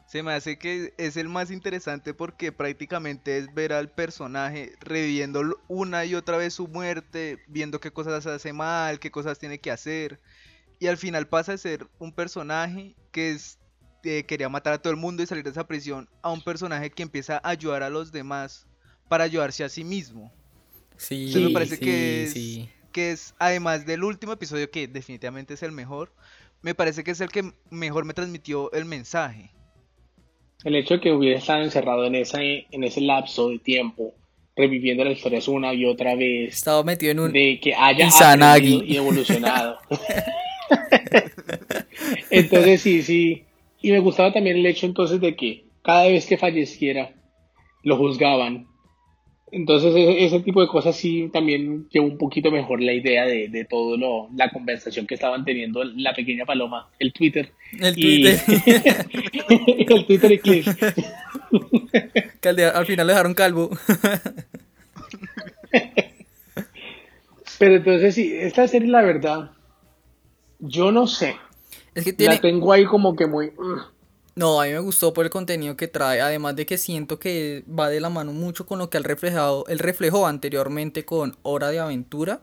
Se 0.08 0.22
me 0.22 0.32
hace 0.32 0.58
que 0.58 0.94
es 0.96 1.18
el 1.18 1.28
más 1.28 1.50
interesante 1.50 2.14
porque 2.14 2.50
prácticamente 2.50 3.36
es 3.36 3.52
ver 3.52 3.74
al 3.74 3.90
personaje 3.90 4.72
reviviendo 4.80 5.42
una 5.68 6.06
y 6.06 6.14
otra 6.14 6.38
vez 6.38 6.54
su 6.54 6.66
muerte, 6.66 7.40
viendo 7.46 7.78
qué 7.78 7.92
cosas 7.92 8.24
hace 8.26 8.54
mal, 8.54 9.00
qué 9.00 9.10
cosas 9.10 9.38
tiene 9.38 9.60
que 9.60 9.70
hacer. 9.70 10.18
Y 10.78 10.86
al 10.86 10.96
final 10.96 11.28
pasa 11.28 11.52
de 11.52 11.58
ser 11.58 11.88
un 11.98 12.14
personaje 12.14 12.96
que 13.12 13.32
es, 13.32 13.58
eh, 14.02 14.24
quería 14.24 14.48
matar 14.48 14.72
a 14.72 14.78
todo 14.82 14.92
el 14.92 14.98
mundo 14.98 15.22
y 15.22 15.26
salir 15.26 15.44
de 15.44 15.50
esa 15.50 15.66
prisión 15.66 16.08
a 16.22 16.32
un 16.32 16.42
personaje 16.42 16.90
que 16.90 17.02
empieza 17.02 17.36
a 17.44 17.50
ayudar 17.50 17.82
a 17.82 17.90
los 17.90 18.10
demás 18.10 18.66
para 19.08 19.24
ayudarse 19.24 19.62
a 19.62 19.68
sí 19.68 19.84
mismo. 19.84 20.32
Sí, 20.96 21.26
Entonces 21.26 21.42
me 21.42 21.50
parece 21.50 21.76
sí, 21.76 21.80
que 21.80 22.24
es, 22.24 22.32
sí. 22.32 22.70
que 22.92 23.12
es, 23.12 23.34
además 23.38 23.84
del 23.84 24.04
último 24.04 24.32
episodio, 24.32 24.70
que 24.70 24.88
definitivamente 24.88 25.54
es 25.54 25.62
el 25.62 25.72
mejor, 25.72 26.14
me 26.62 26.74
parece 26.74 27.04
que 27.04 27.10
es 27.10 27.20
el 27.20 27.30
que 27.30 27.52
mejor 27.70 28.06
me 28.06 28.14
transmitió 28.14 28.72
el 28.72 28.86
mensaje. 28.86 29.57
El 30.64 30.74
hecho 30.74 30.94
de 30.94 31.00
que 31.00 31.12
hubiera 31.12 31.38
estado 31.38 31.62
encerrado 31.62 32.04
en, 32.04 32.16
esa, 32.16 32.42
en 32.42 32.84
ese 32.84 33.00
lapso 33.00 33.48
de 33.48 33.58
tiempo, 33.58 34.14
reviviendo 34.56 35.04
las 35.04 35.16
historias 35.16 35.46
una 35.48 35.72
y 35.72 35.84
otra 35.84 36.16
vez, 36.16 36.54
Estaba 36.54 36.82
metido 36.82 37.12
en 37.12 37.20
un... 37.20 37.32
de 37.32 37.60
que 37.62 37.74
haya 37.74 38.06
Izanagi. 38.06 38.82
y 38.84 38.96
evolucionado. 38.96 39.78
entonces 42.30 42.82
sí, 42.82 43.02
sí. 43.02 43.44
Y 43.80 43.92
me 43.92 44.00
gustaba 44.00 44.32
también 44.32 44.56
el 44.56 44.66
hecho 44.66 44.86
entonces 44.86 45.20
de 45.20 45.36
que 45.36 45.64
cada 45.82 46.08
vez 46.08 46.26
que 46.26 46.36
falleciera, 46.36 47.12
lo 47.82 47.96
juzgaban. 47.96 48.66
Entonces 49.50 49.94
ese, 49.94 50.24
ese 50.24 50.40
tipo 50.40 50.60
de 50.60 50.68
cosas 50.68 50.96
sí 50.96 51.30
también 51.32 51.88
llevó 51.90 52.06
un 52.06 52.18
poquito 52.18 52.50
mejor 52.50 52.82
la 52.82 52.92
idea 52.92 53.24
de, 53.24 53.48
de 53.48 53.64
todo 53.64 53.96
lo, 53.96 54.28
la 54.34 54.50
conversación 54.50 55.06
que 55.06 55.14
estaban 55.14 55.44
teniendo 55.44 55.82
la 55.84 56.12
pequeña 56.14 56.44
paloma, 56.44 56.88
el 56.98 57.12
Twitter. 57.12 57.50
El 57.78 57.94
y- 57.96 58.22
Twitter. 58.22 58.40
el 59.88 60.06
Twitter 60.06 60.32
y 60.32 60.38
Cliff. 60.38 60.66
que 62.40 62.48
al, 62.48 62.86
final 62.86 63.06
le 63.06 63.12
dejaron 63.12 63.34
calvo. 63.34 63.70
Pero 67.58 67.76
entonces 67.76 68.14
sí, 68.14 68.32
esta 68.34 68.68
serie 68.68 68.88
la 68.88 69.02
verdad, 69.02 69.50
yo 70.60 70.92
no 70.92 71.06
sé. 71.06 71.36
es 71.94 72.04
que 72.04 72.12
tiene... 72.12 72.34
La 72.34 72.40
tengo 72.40 72.72
ahí 72.72 72.84
como 72.84 73.16
que 73.16 73.26
muy... 73.26 73.46
mm. 73.46 73.97
No, 74.38 74.60
a 74.60 74.66
mí 74.66 74.72
me 74.72 74.78
gustó 74.78 75.12
por 75.12 75.24
el 75.24 75.32
contenido 75.32 75.76
que 75.76 75.88
trae, 75.88 76.20
además 76.20 76.54
de 76.54 76.64
que 76.64 76.78
siento 76.78 77.18
que 77.18 77.64
va 77.68 77.88
de 77.88 77.98
la 77.98 78.08
mano 78.08 78.32
mucho 78.32 78.66
con 78.66 78.78
lo 78.78 78.88
que 78.88 78.96
él 78.96 79.02
reflejado, 79.02 79.64
él 79.66 79.80
reflejó 79.80 80.28
anteriormente 80.28 81.04
con 81.04 81.36
Hora 81.42 81.70
de 81.70 81.80
Aventura, 81.80 82.40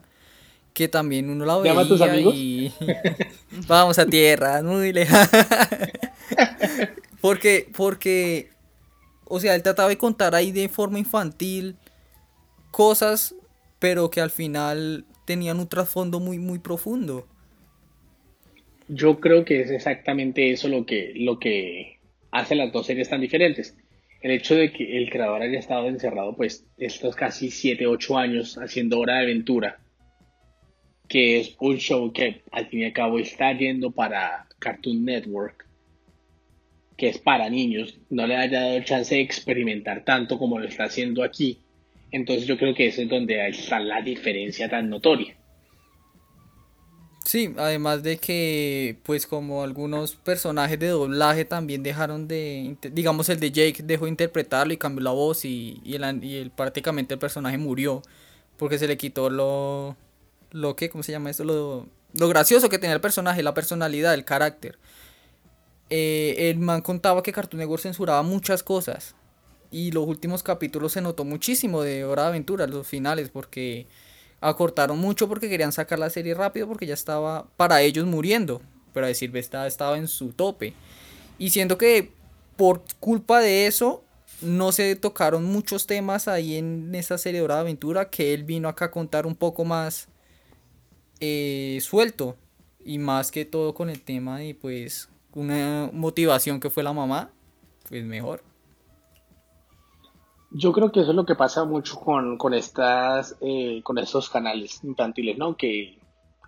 que 0.74 0.88
también 0.88 1.30
uno 1.30 1.46
la 1.46 1.58
¿Llama 1.62 1.80
a 1.80 1.88
tus 1.88 1.98
veía 1.98 2.12
amigos? 2.12 2.34
y 2.36 2.70
vamos 3.66 3.98
a 3.98 4.04
tierra, 4.04 4.62
muy 4.62 4.92
lejana. 4.92 5.30
porque, 7.22 7.70
porque, 7.74 8.50
o 9.24 9.40
sea, 9.40 9.54
él 9.54 9.62
trataba 9.62 9.88
de 9.88 9.96
contar 9.96 10.34
ahí 10.34 10.52
de 10.52 10.68
forma 10.68 10.98
infantil 10.98 11.78
cosas, 12.72 13.34
pero 13.78 14.10
que 14.10 14.20
al 14.20 14.30
final 14.30 15.06
tenían 15.24 15.58
un 15.60 15.66
trasfondo 15.66 16.20
muy, 16.20 16.38
muy 16.38 16.58
profundo. 16.58 17.26
Yo 18.88 19.20
creo 19.20 19.44
que 19.44 19.60
es 19.60 19.70
exactamente 19.70 20.50
eso 20.50 20.68
lo 20.68 20.86
que, 20.86 21.12
lo 21.16 21.38
que 21.38 21.98
hace 22.30 22.54
las 22.54 22.72
dos 22.72 22.86
series 22.86 23.08
tan 23.08 23.20
diferentes. 23.20 23.76
El 24.22 24.30
hecho 24.30 24.54
de 24.54 24.72
que 24.72 24.96
el 24.98 25.10
creador 25.10 25.42
haya 25.42 25.58
estado 25.58 25.88
encerrado, 25.88 26.36
pues, 26.36 26.66
estos 26.78 27.16
casi 27.16 27.50
7, 27.50 27.86
8 27.86 28.18
años 28.18 28.56
haciendo 28.58 28.98
Hora 28.98 29.16
de 29.16 29.22
Aventura, 29.24 29.78
que 31.08 31.38
es 31.38 31.56
un 31.60 31.78
show 31.78 32.12
que 32.12 32.42
al 32.50 32.66
fin 32.66 32.80
y 32.80 32.84
al 32.84 32.92
cabo 32.92 33.18
está 33.18 33.52
yendo 33.52 33.90
para 33.90 34.46
Cartoon 34.58 35.04
Network, 35.04 35.66
que 36.96 37.08
es 37.08 37.18
para 37.18 37.50
niños, 37.50 37.98
no 38.08 38.26
le 38.26 38.36
haya 38.36 38.60
dado 38.60 38.80
chance 38.82 39.14
de 39.14 39.20
experimentar 39.20 40.04
tanto 40.04 40.38
como 40.38 40.58
lo 40.58 40.66
está 40.66 40.84
haciendo 40.84 41.22
aquí. 41.22 41.58
Entonces 42.10 42.46
yo 42.46 42.56
creo 42.56 42.74
que 42.74 42.86
eso 42.86 43.02
es 43.02 43.08
donde 43.08 43.46
está 43.48 43.78
la 43.78 44.00
diferencia 44.00 44.68
tan 44.68 44.88
notoria. 44.88 45.36
Sí, 47.26 47.52
además 47.58 48.04
de 48.04 48.18
que, 48.18 48.98
pues 49.02 49.26
como 49.26 49.64
algunos 49.64 50.14
personajes 50.14 50.78
de 50.78 50.88
doblaje 50.88 51.44
también 51.44 51.82
dejaron 51.82 52.28
de, 52.28 52.76
digamos 52.92 53.28
el 53.28 53.40
de 53.40 53.50
Jake 53.50 53.82
dejó 53.82 54.04
de 54.04 54.12
interpretarlo 54.12 54.72
y 54.72 54.76
cambió 54.76 55.02
la 55.02 55.10
voz 55.10 55.44
y, 55.44 55.80
y, 55.84 55.96
el, 55.96 56.22
y 56.24 56.36
el- 56.36 56.50
prácticamente 56.52 57.14
el 57.14 57.20
personaje 57.20 57.58
murió 57.58 58.02
porque 58.58 58.78
se 58.78 58.86
le 58.86 58.96
quitó 58.96 59.28
lo, 59.28 59.96
lo 60.52 60.76
que, 60.76 60.88
¿cómo 60.90 61.02
se 61.02 61.12
llama 61.12 61.30
esto? 61.30 61.42
Lo, 61.44 61.88
lo 62.14 62.28
gracioso 62.28 62.68
que 62.68 62.78
tenía 62.78 62.94
el 62.94 63.00
personaje, 63.00 63.42
la 63.42 63.54
personalidad, 63.54 64.14
el 64.14 64.24
carácter. 64.24 64.78
Eh, 65.88 66.50
el 66.50 66.58
man 66.58 66.80
contaba 66.82 67.22
que 67.22 67.32
Cartoon 67.32 67.60
Network 67.60 67.82
censuraba 67.82 68.22
muchas 68.22 68.62
cosas 68.62 69.14
y 69.70 69.92
los 69.92 70.06
últimos 70.06 70.42
capítulos 70.42 70.92
se 70.92 71.00
notó 71.02 71.24
muchísimo 71.24 71.82
de 71.82 72.04
Hora 72.04 72.22
de 72.24 72.28
Aventura, 72.30 72.66
los 72.66 72.86
finales, 72.86 73.30
porque 73.30 73.86
acortaron 74.48 74.98
mucho 74.98 75.28
porque 75.28 75.48
querían 75.48 75.72
sacar 75.72 75.98
la 75.98 76.10
serie 76.10 76.34
rápido 76.34 76.68
porque 76.68 76.86
ya 76.86 76.94
estaba 76.94 77.46
para 77.56 77.82
ellos 77.82 78.06
muriendo. 78.06 78.62
Pero 78.92 79.06
a 79.06 79.08
decir 79.08 79.30
verdad 79.30 79.66
estaba 79.66 79.98
en 79.98 80.08
su 80.08 80.32
tope. 80.32 80.72
Y 81.38 81.50
siento 81.50 81.76
que 81.76 82.12
por 82.56 82.82
culpa 83.00 83.40
de 83.40 83.66
eso 83.66 84.02
no 84.40 84.72
se 84.72 84.96
tocaron 84.96 85.44
muchos 85.44 85.86
temas 85.86 86.28
ahí 86.28 86.56
en 86.56 86.94
esa 86.94 87.18
serie 87.18 87.40
Aventura 87.50 88.08
que 88.10 88.34
él 88.34 88.44
vino 88.44 88.68
acá 88.68 88.86
a 88.86 88.90
contar 88.90 89.26
un 89.26 89.34
poco 89.34 89.64
más 89.64 90.08
eh, 91.20 91.78
suelto. 91.82 92.36
Y 92.84 92.98
más 92.98 93.32
que 93.32 93.44
todo 93.44 93.74
con 93.74 93.90
el 93.90 94.00
tema 94.00 94.38
de 94.38 94.54
pues 94.54 95.08
una 95.34 95.90
motivación 95.92 96.60
que 96.60 96.70
fue 96.70 96.84
la 96.84 96.92
mamá. 96.92 97.30
Pues 97.88 98.04
mejor. 98.04 98.42
Yo 100.58 100.72
creo 100.72 100.90
que 100.90 101.00
eso 101.00 101.10
es 101.10 101.16
lo 101.16 101.26
que 101.26 101.34
pasa 101.34 101.66
mucho 101.66 102.00
con, 102.00 102.38
con 102.38 102.54
estas, 102.54 103.36
eh, 103.42 103.82
con 103.82 103.98
estos 103.98 104.30
canales 104.30 104.82
infantiles, 104.82 105.36
¿no? 105.36 105.54
Que 105.54 105.98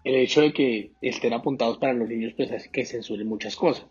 el 0.02 0.14
hecho 0.14 0.40
de 0.40 0.54
que 0.54 0.92
estén 1.02 1.34
apuntados 1.34 1.76
para 1.76 1.92
los 1.92 2.08
niños, 2.08 2.32
pues 2.34 2.50
hace 2.50 2.70
que 2.70 2.86
censuren 2.86 3.28
muchas 3.28 3.54
cosas. 3.54 3.84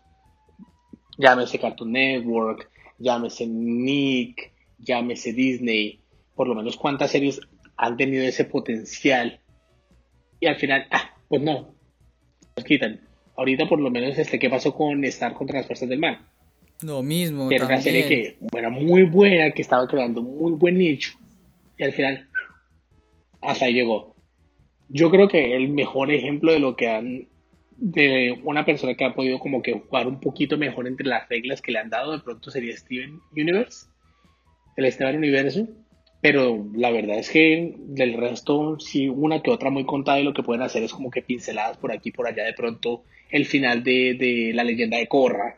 Llámese 1.18 1.60
Cartoon 1.60 1.92
Network, 1.92 2.68
llámese 2.98 3.46
Nick, 3.46 4.52
llámese 4.78 5.32
Disney, 5.32 6.00
por 6.34 6.48
lo 6.48 6.56
menos 6.56 6.76
cuántas 6.76 7.12
series 7.12 7.40
han 7.76 7.96
tenido 7.96 8.24
ese 8.24 8.44
potencial. 8.44 9.40
Y 10.40 10.46
al 10.48 10.56
final, 10.56 10.88
ah, 10.90 11.14
pues 11.28 11.42
no, 11.42 11.76
los 12.56 12.64
quitan. 12.64 13.06
Ahorita 13.36 13.68
por 13.68 13.78
lo 13.78 13.88
menos 13.88 14.18
este, 14.18 14.40
¿qué 14.40 14.50
pasó 14.50 14.74
con 14.74 15.04
Star 15.04 15.34
contra 15.34 15.58
las 15.58 15.66
fuerzas 15.68 15.88
del 15.88 16.00
mal? 16.00 16.26
Lo 16.82 17.02
mismo. 17.02 17.48
Que 17.48 17.56
era 17.56 17.66
una 17.66 17.80
serie 17.80 18.06
que 18.06 18.38
era 18.56 18.70
muy 18.70 19.02
buena, 19.02 19.50
que 19.50 19.62
estaba 19.62 19.86
creando 19.88 20.22
muy 20.22 20.52
buen 20.52 20.78
nicho. 20.78 21.12
Y 21.76 21.84
al 21.84 21.92
final, 21.92 22.28
hasta 23.40 23.64
ahí 23.64 23.74
llegó. 23.74 24.14
Yo 24.88 25.10
creo 25.10 25.28
que 25.28 25.56
el 25.56 25.68
mejor 25.68 26.10
ejemplo 26.10 26.52
de 26.52 26.60
lo 26.60 26.76
que 26.76 26.88
han 26.88 27.28
de 27.78 28.40
una 28.42 28.64
persona 28.64 28.94
que 28.94 29.04
ha 29.04 29.14
podido 29.14 29.38
como 29.38 29.62
que 29.62 29.72
jugar 29.72 30.08
un 30.08 30.18
poquito 30.18 30.58
mejor 30.58 30.88
entre 30.88 31.06
las 31.06 31.28
reglas 31.28 31.62
que 31.62 31.70
le 31.70 31.78
han 31.78 31.90
dado 31.90 32.12
de 32.12 32.18
pronto 32.18 32.50
sería 32.50 32.76
Steven 32.76 33.20
Universe 33.30 33.86
el 34.76 34.90
Steven 34.90 35.16
Universo 35.16 35.68
pero 36.20 36.66
la 36.74 36.90
verdad 36.90 37.20
es 37.20 37.30
que 37.30 37.76
del 37.78 38.14
resto 38.14 38.80
sí 38.80 39.08
una 39.08 39.42
que 39.42 39.52
otra 39.52 39.70
muy 39.70 39.86
contada 39.86 40.18
y 40.18 40.24
lo 40.24 40.34
que 40.34 40.42
pueden 40.42 40.62
hacer 40.62 40.82
es 40.82 40.92
como 40.92 41.08
que 41.08 41.22
pinceladas 41.22 41.76
por 41.76 41.92
aquí 41.92 42.10
por 42.10 42.26
allá 42.26 42.42
de 42.42 42.52
pronto 42.52 43.04
el 43.30 43.46
final 43.46 43.84
de, 43.84 44.16
de 44.18 44.50
la 44.54 44.64
leyenda 44.64 44.98
de 44.98 45.06
Korra 45.06 45.56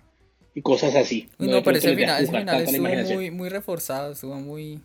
y 0.54 0.62
cosas 0.62 0.94
así 0.94 1.28
no, 1.38 1.62
pero 1.62 1.78
ese 1.78 1.94
final, 1.94 2.22
ese 2.22 2.32
final 2.32 2.62
estuvo 2.62 3.16
muy, 3.16 3.30
muy 3.30 3.48
reforzado 3.48 4.12
estuvo 4.12 4.34
muy 4.36 4.80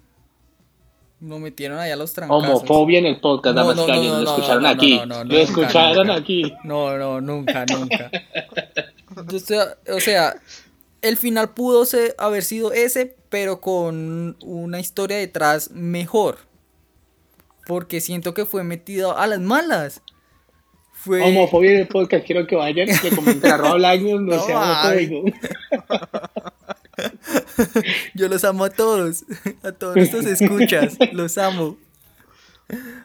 lo 1.21 1.39
metieron 1.39 1.79
allá 1.79 1.95
los 1.95 2.13
trancazos. 2.13 2.43
Homofobia 2.43 2.99
en 2.99 3.05
el 3.05 3.19
podcast, 3.19 3.55
no, 3.55 3.73
no, 3.73 3.87
no, 3.87 4.21
lo 4.21 4.35
escucharon 4.35 4.65
aquí. 4.65 5.01
lo 5.05 5.37
escucharon 5.37 6.11
aquí. 6.11 6.53
No, 6.63 6.97
no, 6.97 7.21
nunca, 7.21 7.65
nunca. 7.65 8.11
o 9.93 9.99
sea, 9.99 10.35
el 11.01 11.17
final 11.17 11.53
pudo 11.53 11.85
ser, 11.85 12.15
haber 12.17 12.43
sido 12.43 12.73
ese, 12.73 13.15
pero 13.29 13.61
con 13.61 14.37
una 14.43 14.79
historia 14.79 15.17
detrás 15.17 15.71
mejor. 15.71 16.39
Porque 17.65 18.01
siento 18.01 18.33
que 18.33 18.45
fue 18.45 18.63
metido 18.63 19.17
a 19.17 19.25
las 19.25 19.39
malas. 19.39 20.01
Fue... 21.05 21.21
Homofobia 21.21 21.71
en 21.71 21.77
el 21.81 21.87
podcast, 21.87 22.25
quiero 22.25 22.47
que 22.47 22.55
vayan, 22.55 22.87
que 22.99 23.15
comenten 23.15 23.51
arroba 23.51 23.89
años, 23.91 24.21
no, 24.21 24.35
no 24.35 24.43
sea 24.43 24.95
Yo 28.15 28.27
los 28.27 28.43
amo 28.43 28.63
a 28.63 28.71
todos, 28.71 29.23
a 29.61 29.71
todos 29.71 29.97
estos 29.97 30.25
escuchas, 30.25 30.97
los 31.11 31.37
amo. 31.37 31.77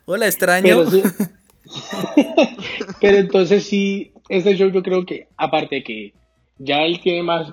Hola, 0.07 0.27
extraño. 0.27 0.87
Pero, 3.03 3.19
entonces 3.19 3.65
sí, 3.65 4.13
este 4.31 4.57
show 4.57 4.71
yo 4.71 4.83
creo 4.83 5.05
que, 5.05 5.29
aparte 5.37 5.77
de 5.77 5.85
que 5.85 6.15
ya 6.57 6.85
él 6.85 7.01
tiene 7.03 7.23
más 7.23 7.53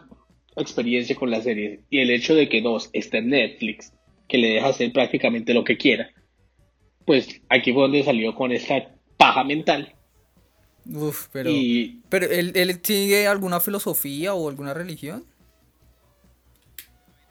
experiencia 0.55 1.13
con 1.17 1.29
la 1.29 1.41
serie 1.41 1.81
y 1.89 1.99
el 1.99 2.09
hecho 2.09 2.35
de 2.35 2.47
que 2.47 2.61
dos 2.61 2.89
está 2.93 3.17
en 3.17 3.31
Netflix, 3.31 3.91
que 4.29 4.37
le 4.37 4.47
deja 4.47 4.69
hacer 4.69 4.93
prácticamente 4.93 5.53
lo 5.53 5.65
que 5.65 5.75
quiera, 5.75 6.09
pues 7.05 7.41
aquí 7.49 7.73
fue 7.73 7.81
donde 7.81 8.03
salió 8.03 8.33
con 8.33 8.53
esta 8.53 8.91
paja 9.17 9.43
mental. 9.43 9.93
Uf, 10.93 11.27
pero, 11.31 11.49
pero 12.09 12.25
¿él, 12.27 12.51
¿él 12.55 12.79
sigue 12.83 13.27
alguna 13.27 13.59
filosofía 13.59 14.33
o 14.33 14.49
alguna 14.49 14.73
religión? 14.73 15.25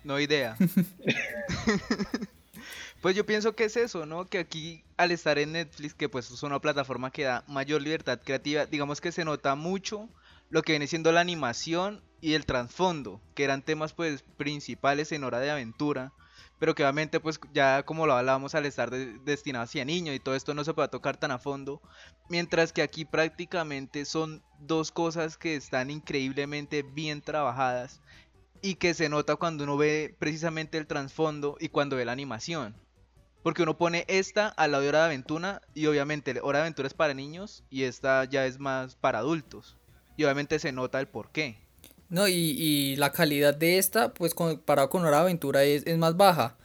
No 0.04 0.20
idea. 0.20 0.56
pues 3.00 3.16
yo 3.16 3.26
pienso 3.26 3.56
que 3.56 3.64
es 3.64 3.76
eso, 3.76 4.06
¿no? 4.06 4.26
Que 4.26 4.38
aquí 4.38 4.84
al 4.96 5.10
estar 5.10 5.38
en 5.38 5.52
Netflix, 5.52 5.94
que 5.94 6.08
pues 6.08 6.30
es 6.30 6.42
una 6.42 6.60
plataforma 6.60 7.10
que 7.10 7.24
da 7.24 7.44
mayor 7.48 7.82
libertad 7.82 8.20
creativa, 8.22 8.66
digamos 8.66 9.00
que 9.00 9.12
se 9.12 9.24
nota 9.24 9.54
mucho 9.54 10.08
lo 10.48 10.62
que 10.62 10.72
viene 10.72 10.86
siendo 10.86 11.12
la 11.12 11.20
animación 11.20 12.02
y 12.20 12.34
el 12.34 12.46
trasfondo, 12.46 13.20
que 13.34 13.44
eran 13.44 13.62
temas 13.62 13.92
pues 13.92 14.22
principales 14.36 15.12
en 15.12 15.24
Hora 15.24 15.40
de 15.40 15.50
Aventura, 15.50 16.12
pero 16.58 16.74
que 16.74 16.82
obviamente 16.82 17.20
pues 17.20 17.38
ya 17.52 17.82
como 17.84 18.06
lo 18.06 18.14
hablábamos 18.14 18.54
al 18.54 18.66
estar 18.66 18.90
destinado 18.90 19.64
hacia 19.64 19.84
niños 19.84 20.14
y 20.14 20.20
todo 20.20 20.34
esto 20.34 20.54
no 20.54 20.64
se 20.64 20.74
puede 20.74 20.88
tocar 20.88 21.16
tan 21.16 21.30
a 21.30 21.38
fondo, 21.38 21.82
mientras 22.28 22.72
que 22.72 22.82
aquí 22.82 23.04
prácticamente 23.04 24.04
son 24.04 24.42
dos 24.58 24.90
cosas 24.90 25.36
que 25.36 25.56
están 25.56 25.90
increíblemente 25.90 26.82
bien 26.82 27.20
trabajadas 27.20 28.00
y 28.62 28.76
que 28.76 28.94
se 28.94 29.08
nota 29.08 29.36
cuando 29.36 29.64
uno 29.64 29.76
ve 29.76 30.14
precisamente 30.18 30.78
el 30.78 30.86
trasfondo 30.86 31.56
y 31.60 31.68
cuando 31.68 31.96
ve 31.96 32.04
la 32.04 32.12
animación. 32.12 32.74
Porque 33.42 33.62
uno 33.62 33.78
pone 33.78 34.04
esta 34.08 34.48
a 34.48 34.66
la 34.66 34.80
de 34.80 34.88
Hora 34.88 35.00
de 35.00 35.04
Aventura 35.04 35.62
y 35.72 35.86
obviamente 35.86 36.34
Hora 36.42 36.58
de 36.58 36.62
Aventura 36.62 36.88
es 36.88 36.94
para 36.94 37.14
niños 37.14 37.62
y 37.70 37.84
esta 37.84 38.24
ya 38.24 38.44
es 38.44 38.58
más 38.58 38.96
para 38.96 39.20
adultos. 39.20 39.76
Y 40.16 40.24
obviamente 40.24 40.58
se 40.58 40.72
nota 40.72 40.98
el 40.98 41.06
porqué. 41.06 41.65
No, 42.08 42.28
y, 42.28 42.32
y 42.34 42.96
la 42.96 43.10
calidad 43.12 43.54
de 43.54 43.78
esta, 43.78 44.14
pues 44.14 44.34
comparado 44.34 44.90
con 44.90 45.02
Hora 45.04 45.18
de 45.18 45.22
Aventura 45.22 45.64
es, 45.64 45.84
es 45.86 45.98
más 45.98 46.16
baja. 46.16 46.56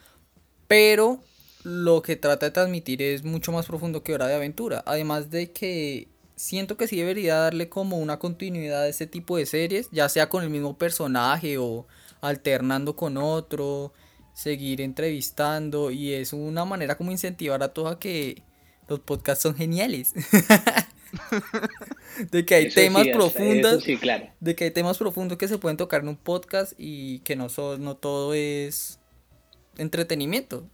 Pero 0.68 1.24
lo 1.64 2.02
que 2.02 2.16
trata 2.16 2.48
de 2.48 2.52
transmitir 2.52 3.02
es 3.02 3.24
mucho 3.24 3.52
más 3.52 3.66
profundo 3.68 4.04
que 4.04 4.14
Hora 4.14 4.28
de 4.28 4.36
Aventura. 4.36 4.84
Además 4.86 5.32
de 5.32 5.52
que 5.52 6.08
siento 6.36 6.78
que 6.78 6.88
sí 6.88 6.98
debería 6.98 7.36
darle 7.38 7.70
como 7.70 7.98
una 8.00 8.20
continuidad 8.20 8.84
a 8.84 8.88
este 8.88 9.08
tipo 9.08 9.38
de 9.38 9.46
series, 9.46 9.90
ya 9.92 10.10
sea 10.10 10.30
con 10.30 10.44
el 10.44 10.50
mismo 10.50 10.78
personaje 10.78 11.58
o 11.58 11.88
alternando 12.22 12.96
con 12.96 13.18
otro, 13.18 13.94
seguir 14.34 14.82
entrevistando 14.82 15.92
y 15.92 16.14
es 16.14 16.34
una 16.34 16.66
manera 16.66 16.98
como 16.98 17.12
incentivar 17.12 17.64
a 17.64 17.74
todos 17.74 17.94
a 17.94 18.00
que 18.00 18.44
los 18.88 19.00
podcasts 19.02 19.44
son 19.44 19.56
geniales. 19.56 20.14
de 22.32 22.46
que 22.46 22.56
hay 22.56 22.70
temas 22.70 23.08
profundos, 23.08 23.84
de 24.40 24.56
que 24.56 24.64
hay 24.66 24.72
temas 24.72 24.98
profundos 24.98 25.38
que 25.38 25.48
se 25.48 25.58
pueden 25.58 25.78
tocar 25.78 26.02
en 26.02 26.10
un 26.10 26.16
podcast 26.16 26.74
y 26.78 27.20
que 27.20 27.36
no, 27.36 27.48
no 27.80 27.96
todo 27.96 28.34
es 28.34 29.00
entretenimiento. 29.78 30.66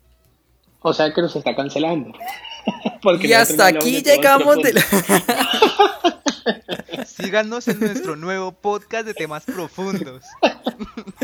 O 0.81 0.93
sea 0.93 1.13
que 1.13 1.21
nos 1.21 1.35
está 1.35 1.55
cancelando. 1.55 2.13
y 3.21 3.33
hasta 3.33 3.67
aquí 3.67 4.01
llegamos 4.01 4.57
de 4.57 4.81
Síganos 7.05 7.67
en 7.67 7.79
nuestro 7.79 8.15
nuevo 8.15 8.51
podcast 8.51 9.05
de 9.05 9.13
temas 9.13 9.43
profundos. 9.43 10.23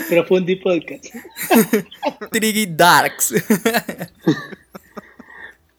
Profundi 0.10 0.56
Podcast. 0.56 1.06
Triggy 2.32 2.66
Darks. 2.68 3.34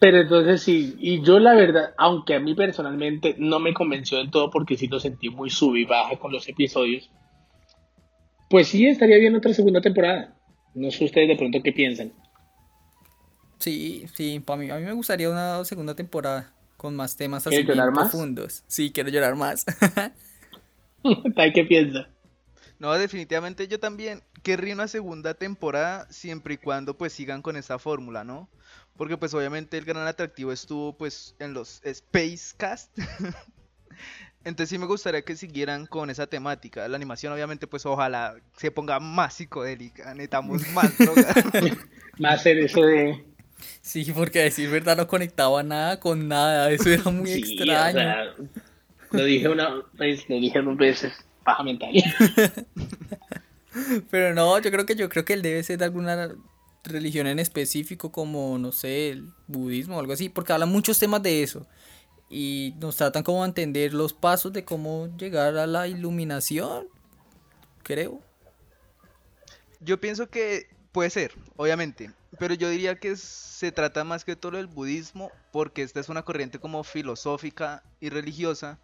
Pero 0.05 0.21
entonces 0.21 0.61
sí, 0.61 0.97
y 0.99 1.23
yo 1.23 1.39
la 1.39 1.55
verdad, 1.55 1.95
aunque 1.97 2.35
a 2.35 2.39
mí 2.39 2.55
personalmente 2.55 3.37
no 3.39 3.59
me 3.59 3.73
convenció 3.73 4.19
del 4.19 4.31
todo 4.31 4.51
porque 4.51 4.77
sí 4.77 4.87
lo 4.87 5.01
sentí 5.01 5.31
muy 5.31 5.49
sub 5.49 5.77
y 5.77 5.87
baja 5.87 6.19
con 6.19 6.31
los 6.31 6.47
episodios, 6.47 7.11
pues 8.51 8.69
sí 8.69 8.87
estaría 8.87 9.17
bien 9.17 9.35
otra 9.35 9.55
segunda 9.55 9.81
temporada. 9.81 10.37
No 10.75 10.91
sé 10.91 11.07
ustedes 11.07 11.29
de 11.29 11.37
pronto 11.37 11.63
qué 11.63 11.73
piensan. 11.73 12.13
Sí, 13.59 14.05
sí, 14.13 14.41
para 14.41 14.61
mí, 14.61 14.69
a 14.71 14.77
mí 14.77 14.83
me 14.83 14.93
gustaría 14.93 15.31
una 15.31 15.65
segunda 15.65 15.95
temporada 15.95 16.53
con 16.77 16.95
más 16.95 17.17
temas 17.17 17.47
así 17.47 17.65
profundos. 17.65 18.63
Sí, 18.67 18.91
quiero 18.93 19.09
llorar 19.09 19.37
más. 19.37 19.65
¿Qué 21.55 21.65
piensas? 21.65 22.09
No, 22.79 22.93
definitivamente 22.93 23.69
yo 23.69 23.81
también 23.81 24.23
querría 24.43 24.75
una 24.75 24.89
segunda 24.89 25.33
temporada 25.33 26.07
siempre 26.11 26.55
y 26.55 26.59
cuando 26.59 26.99
pues 26.99 27.15
sigan 27.15 27.41
con 27.41 27.57
esta 27.57 27.79
fórmula, 27.79 28.25
¿no? 28.25 28.51
Porque 28.97 29.17
pues 29.17 29.35
obviamente 29.35 29.77
el 29.77 29.85
gran 29.85 30.07
atractivo 30.07 30.53
estuvo 30.53 30.97
pues 30.97 31.35
en 31.39 31.55
los 31.55 31.81
Space 31.85 32.55
Cast. 32.57 32.97
Entonces 34.45 34.69
sí 34.69 34.79
me 34.79 34.87
gustaría 34.87 35.23
que 35.23 35.37
siguieran 35.37 35.87
con 35.87 36.11
esa 36.11 36.27
temática. 36.27 36.87
La 36.87 36.97
animación 36.97 37.33
obviamente 37.33 37.67
pues 37.67 37.87
ojalá 37.87 38.37
se 38.57 38.71
ponga 38.71 39.01
más 39.01 39.35
psicodélica, 39.35 40.13
necesitamos 40.13 40.69
más 40.75 40.97
drogas. 40.99 41.35
más 42.19 42.45
en 42.47 42.59
eso 42.59 42.83
de 42.83 43.25
Sí, 43.81 44.13
porque 44.15 44.41
a 44.41 44.45
decir 44.45 44.71
verdad 44.71 44.97
no 44.97 45.07
conectaba 45.07 45.63
nada 45.63 46.01
con 46.01 46.29
nada, 46.29 46.71
eso 46.71 46.91
era 46.91 47.11
muy 47.11 47.33
extraño. 47.33 48.35
lo 49.11 49.25
dije 49.25 49.49
una 49.49 49.83
vez, 49.95 50.29
lo 50.29 50.37
dije 50.37 50.61
dos 50.61 50.77
veces, 50.77 51.13
paja 51.45 51.63
mental. 51.63 51.93
Pero 54.11 54.35
no, 54.35 54.59
yo 54.61 54.71
creo 54.71 54.87
que 54.87 54.95
yo 54.95 55.09
creo 55.09 55.25
que 55.25 55.33
él 55.33 55.43
debe 55.43 55.63
ser 55.63 55.79
de 55.79 55.87
alguna 55.87 56.31
religión 56.85 57.27
en 57.27 57.39
específico 57.39 58.13
como 58.13 58.59
no 58.59 58.73
sé, 58.73 59.11
el 59.11 59.33
budismo 59.47 59.97
o 59.97 60.01
algo 60.01 60.13
así, 60.13 60.29
porque 60.29 60.53
habla 60.53 60.67
muchos 60.67 60.99
temas 60.99 61.23
de 61.23 61.43
eso 61.43 61.67
y 62.29 62.75
nos 62.79 62.97
tratan 62.97 63.23
como 63.23 63.43
a 63.43 63.47
entender 63.47 63.95
los 63.95 64.13
pasos 64.13 64.53
de 64.53 64.65
cómo 64.65 65.09
llegar 65.17 65.57
a 65.57 65.67
la 65.67 65.87
iluminación, 65.87 66.89
creo. 67.83 68.21
Yo 69.81 70.01
pienso 70.01 70.29
que 70.29 70.67
puede 70.93 71.11
ser, 71.11 71.33
obviamente, 71.57 72.11
pero 72.39 72.55
yo 72.55 72.69
diría 72.71 72.97
que 72.97 73.17
se 73.17 73.71
trata 73.73 74.05
más 74.05 74.25
que 74.25 74.37
todo 74.37 74.57
del 74.57 74.67
budismo, 74.67 75.31
porque 75.53 75.83
esta 75.83 76.01
es 76.01 76.09
una 76.09 76.25
corriente 76.25 76.59
como 76.59 76.83
filosófica 76.85 77.83
y 78.01 78.09
religiosa, 78.11 78.79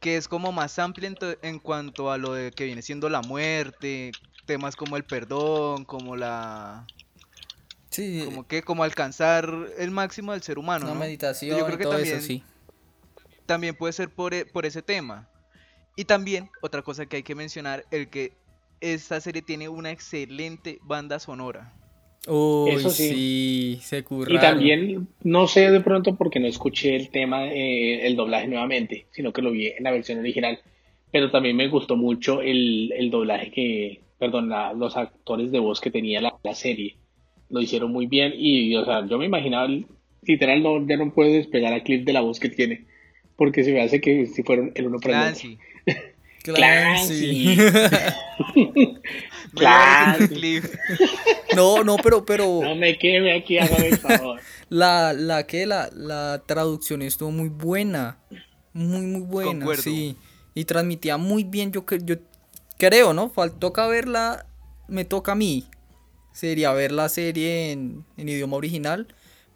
que 0.00 0.16
es 0.16 0.28
como 0.28 0.52
más 0.52 0.78
amplia 0.78 1.14
en, 1.42 1.58
cuanto 1.58 2.10
a 2.10 2.18
lo 2.18 2.34
de 2.34 2.50
que 2.50 2.64
viene 2.64 2.82
siendo 2.82 3.08
la 3.08 3.22
muerte, 3.22 4.12
temas 4.44 4.76
como 4.76 4.96
el 4.96 5.04
perdón, 5.04 5.84
como 5.84 6.16
la... 6.16 6.86
Sí. 7.94 8.22
Como 8.24 8.46
que 8.46 8.62
como 8.62 8.82
alcanzar 8.84 9.48
el 9.78 9.90
máximo 9.90 10.32
del 10.32 10.42
ser 10.42 10.58
humano. 10.58 10.84
Una 10.86 10.94
¿no? 10.94 11.00
meditación 11.00 11.56
Yo 11.56 11.64
creo 11.64 11.76
y 11.76 11.78
que 11.78 11.84
todo 11.84 11.94
también, 11.94 12.16
eso, 12.18 12.26
sí. 12.26 12.42
también 13.46 13.74
puede 13.76 13.92
ser 13.92 14.08
por, 14.10 14.34
e- 14.34 14.46
por 14.46 14.66
ese 14.66 14.82
tema. 14.82 15.28
Y 15.96 16.04
también, 16.06 16.50
otra 16.60 16.82
cosa 16.82 17.06
que 17.06 17.16
hay 17.18 17.22
que 17.22 17.34
mencionar, 17.36 17.84
el 17.92 18.08
que 18.10 18.32
esta 18.80 19.20
serie 19.20 19.42
tiene 19.42 19.68
una 19.68 19.92
excelente 19.92 20.78
banda 20.82 21.18
sonora. 21.20 21.72
Uy, 22.26 22.70
Eso 22.72 22.90
sí. 22.90 23.08
sí. 23.10 23.78
se 23.82 24.02
curraron. 24.02 24.36
Y 24.36 24.40
también, 24.40 25.08
no 25.22 25.46
sé 25.46 25.70
de 25.70 25.80
pronto 25.80 26.16
porque 26.16 26.40
no 26.40 26.46
escuché 26.48 26.96
el 26.96 27.10
tema, 27.10 27.46
eh, 27.46 28.06
el 28.06 28.16
doblaje 28.16 28.48
nuevamente, 28.48 29.06
sino 29.12 29.32
que 29.32 29.42
lo 29.42 29.52
vi 29.52 29.68
en 29.68 29.84
la 29.84 29.90
versión 29.92 30.18
original, 30.18 30.58
pero 31.12 31.30
también 31.30 31.54
me 31.56 31.68
gustó 31.68 31.96
mucho 31.96 32.40
el, 32.42 32.90
el 32.92 33.10
doblaje 33.10 33.50
que, 33.52 34.00
perdón, 34.18 34.48
la- 34.48 34.72
los 34.72 34.96
actores 34.96 35.52
de 35.52 35.58
voz 35.60 35.80
que 35.80 35.90
tenía 35.92 36.20
la, 36.20 36.34
la 36.42 36.54
serie. 36.54 36.96
Lo 37.54 37.60
hicieron 37.60 37.92
muy 37.92 38.06
bien 38.06 38.32
y, 38.36 38.74
o 38.74 38.84
sea, 38.84 39.06
yo 39.06 39.16
me 39.16 39.26
imaginaba, 39.26 39.68
literal, 40.22 40.60
no, 40.60 40.84
ya 40.86 40.96
no 40.96 41.12
puedo 41.14 41.32
despegar 41.32 41.72
a 41.72 41.84
Cliff 41.84 42.04
de 42.04 42.12
la 42.12 42.20
voz 42.20 42.40
que 42.40 42.48
tiene, 42.48 42.84
porque 43.36 43.62
se 43.62 43.72
me 43.72 43.80
hace 43.80 44.00
que 44.00 44.26
si 44.26 44.42
fueron 44.42 44.72
el 44.74 44.88
uno 44.88 44.98
por 44.98 45.12
el 45.12 45.16
otro. 45.18 45.30
Clancy. 45.32 45.58
Clancy. 46.42 47.56
Clancy. 49.54 50.60
no, 51.56 51.84
no, 51.84 51.96
pero, 52.02 52.24
pero 52.24 52.60
No 52.62 52.74
me 52.74 52.98
queme 52.98 53.32
aquí, 53.36 53.58
hágame 53.58 53.88
el 53.88 53.98
favor. 53.98 54.40
la, 54.68 55.12
la 55.12 55.46
que 55.46 55.64
la, 55.66 55.90
la 55.94 56.42
traducción 56.46 57.02
estuvo 57.02 57.30
muy 57.30 57.48
buena. 57.48 58.18
Muy, 58.72 59.02
muy 59.02 59.20
buena. 59.22 59.50
Concuerdo. 59.52 59.82
Sí. 59.82 60.16
Y 60.54 60.64
transmitía 60.64 61.16
muy 61.16 61.44
bien. 61.44 61.72
Yo, 61.72 61.84
yo 62.02 62.16
creo, 62.78 63.14
¿no? 63.14 63.32
Fal- 63.32 63.56
toca 63.58 63.86
verla. 63.86 64.46
Me 64.88 65.04
toca 65.04 65.32
a 65.32 65.36
mí. 65.36 65.64
Sería 66.34 66.72
ver 66.74 66.92
la 66.92 67.08
serie 67.08 67.72
en, 67.72 68.04
en 68.18 68.28
idioma 68.28 68.56
original. 68.58 69.06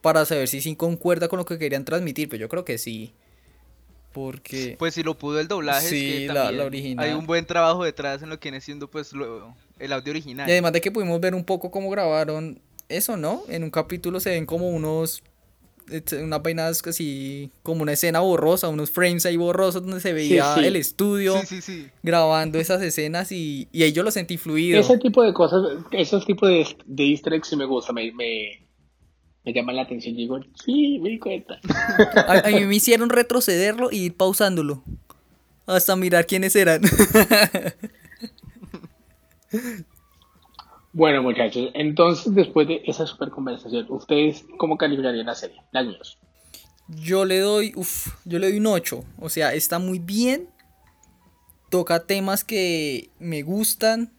Para 0.00 0.24
saber 0.24 0.48
si 0.48 0.62
sí 0.62 0.74
concuerda 0.76 1.28
con 1.28 1.38
lo 1.38 1.44
que 1.44 1.58
querían 1.58 1.84
transmitir. 1.84 2.28
Pero 2.30 2.40
yo 2.42 2.48
creo 2.48 2.64
que 2.64 2.78
sí. 2.78 3.12
Porque. 4.12 4.76
Pues 4.78 4.94
si 4.94 5.02
lo 5.02 5.18
pudo 5.18 5.38
el 5.40 5.48
doblaje, 5.48 5.84
es 5.84 5.90
Sí, 5.90 6.26
que 6.26 6.32
la- 6.32 6.64
original. 6.64 7.04
hay 7.04 7.12
un 7.12 7.26
buen 7.26 7.44
trabajo 7.46 7.84
detrás 7.84 8.22
en 8.22 8.30
lo 8.30 8.40
que 8.40 8.48
viene 8.50 8.60
siendo 8.62 8.88
pues 8.90 9.12
lo- 9.12 9.54
el 9.78 9.92
audio 9.92 10.10
original. 10.12 10.48
Y 10.48 10.52
además 10.52 10.72
de 10.72 10.80
que 10.80 10.90
pudimos 10.90 11.20
ver 11.20 11.34
un 11.34 11.44
poco 11.44 11.70
cómo 11.70 11.90
grabaron 11.90 12.60
eso, 12.88 13.16
¿no? 13.16 13.42
En 13.48 13.64
un 13.64 13.70
capítulo 13.70 14.18
se 14.20 14.30
ven 14.30 14.46
como 14.46 14.70
unos. 14.70 15.22
Unas 16.22 16.42
vainas 16.42 16.86
así. 16.86 17.50
Como 17.62 17.82
una 17.82 17.92
escena 17.92 18.20
borrosa, 18.20 18.68
unos 18.68 18.90
frames 18.90 19.24
ahí 19.26 19.36
borrosos 19.36 19.82
donde 19.82 20.00
se 20.00 20.12
veía 20.12 20.54
sí. 20.54 20.64
el 20.64 20.76
estudio 20.76 21.40
Sí, 21.40 21.46
sí, 21.46 21.60
sí. 21.62 21.86
grabando 22.02 22.58
esas 22.58 22.82
escenas 22.82 23.32
y, 23.32 23.68
y 23.72 23.82
ahí 23.82 23.92
yo 23.92 24.02
lo 24.02 24.10
sentí 24.10 24.36
fluido. 24.36 24.78
Ese 24.80 24.98
tipo 24.98 25.22
de 25.22 25.32
cosas, 25.32 25.60
esos 25.92 26.24
tipos 26.26 26.48
de, 26.48 26.66
de 26.86 27.04
easter 27.10 27.32
eggs 27.34 27.48
sí 27.48 27.56
me 27.56 27.64
gusta, 27.64 27.92
me, 27.92 28.12
me, 28.12 28.66
me 29.44 29.52
llaman 29.52 29.76
la 29.76 29.82
atención. 29.82 30.14
Y 30.14 30.18
digo, 30.18 30.40
sí, 30.64 30.98
me 31.00 31.10
di 31.10 31.18
cuenta. 31.18 31.58
A, 32.26 32.48
a 32.48 32.50
mí 32.50 32.64
me 32.64 32.76
hicieron 32.76 33.08
retrocederlo 33.10 33.90
y 33.90 34.04
ir 34.06 34.16
pausándolo. 34.16 34.82
Hasta 35.66 35.96
mirar 35.96 36.26
quiénes 36.26 36.56
eran. 36.56 36.80
Bueno, 40.98 41.22
muchachos, 41.22 41.70
entonces 41.74 42.34
después 42.34 42.66
de 42.66 42.82
esa 42.84 43.06
super 43.06 43.30
conversación, 43.30 43.86
¿ustedes 43.88 44.44
cómo 44.56 44.76
calificarían 44.76 45.26
la 45.26 45.36
serie? 45.36 45.62
Míos. 45.72 46.18
Yo 46.88 47.24
le 47.24 47.38
doy, 47.38 47.72
uf, 47.76 48.16
yo 48.24 48.40
le 48.40 48.48
doy 48.48 48.58
un 48.58 48.66
8. 48.66 49.04
O 49.20 49.28
sea, 49.28 49.54
está 49.54 49.78
muy 49.78 50.00
bien. 50.00 50.48
Toca 51.70 52.04
temas 52.04 52.42
que 52.42 53.10
me 53.20 53.42
gustan. 53.42 54.12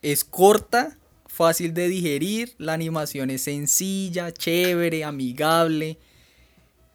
Es 0.00 0.22
corta, 0.22 0.96
fácil 1.26 1.74
de 1.74 1.88
digerir. 1.88 2.54
La 2.56 2.74
animación 2.74 3.28
es 3.30 3.42
sencilla, 3.42 4.32
chévere, 4.32 5.02
amigable. 5.02 5.98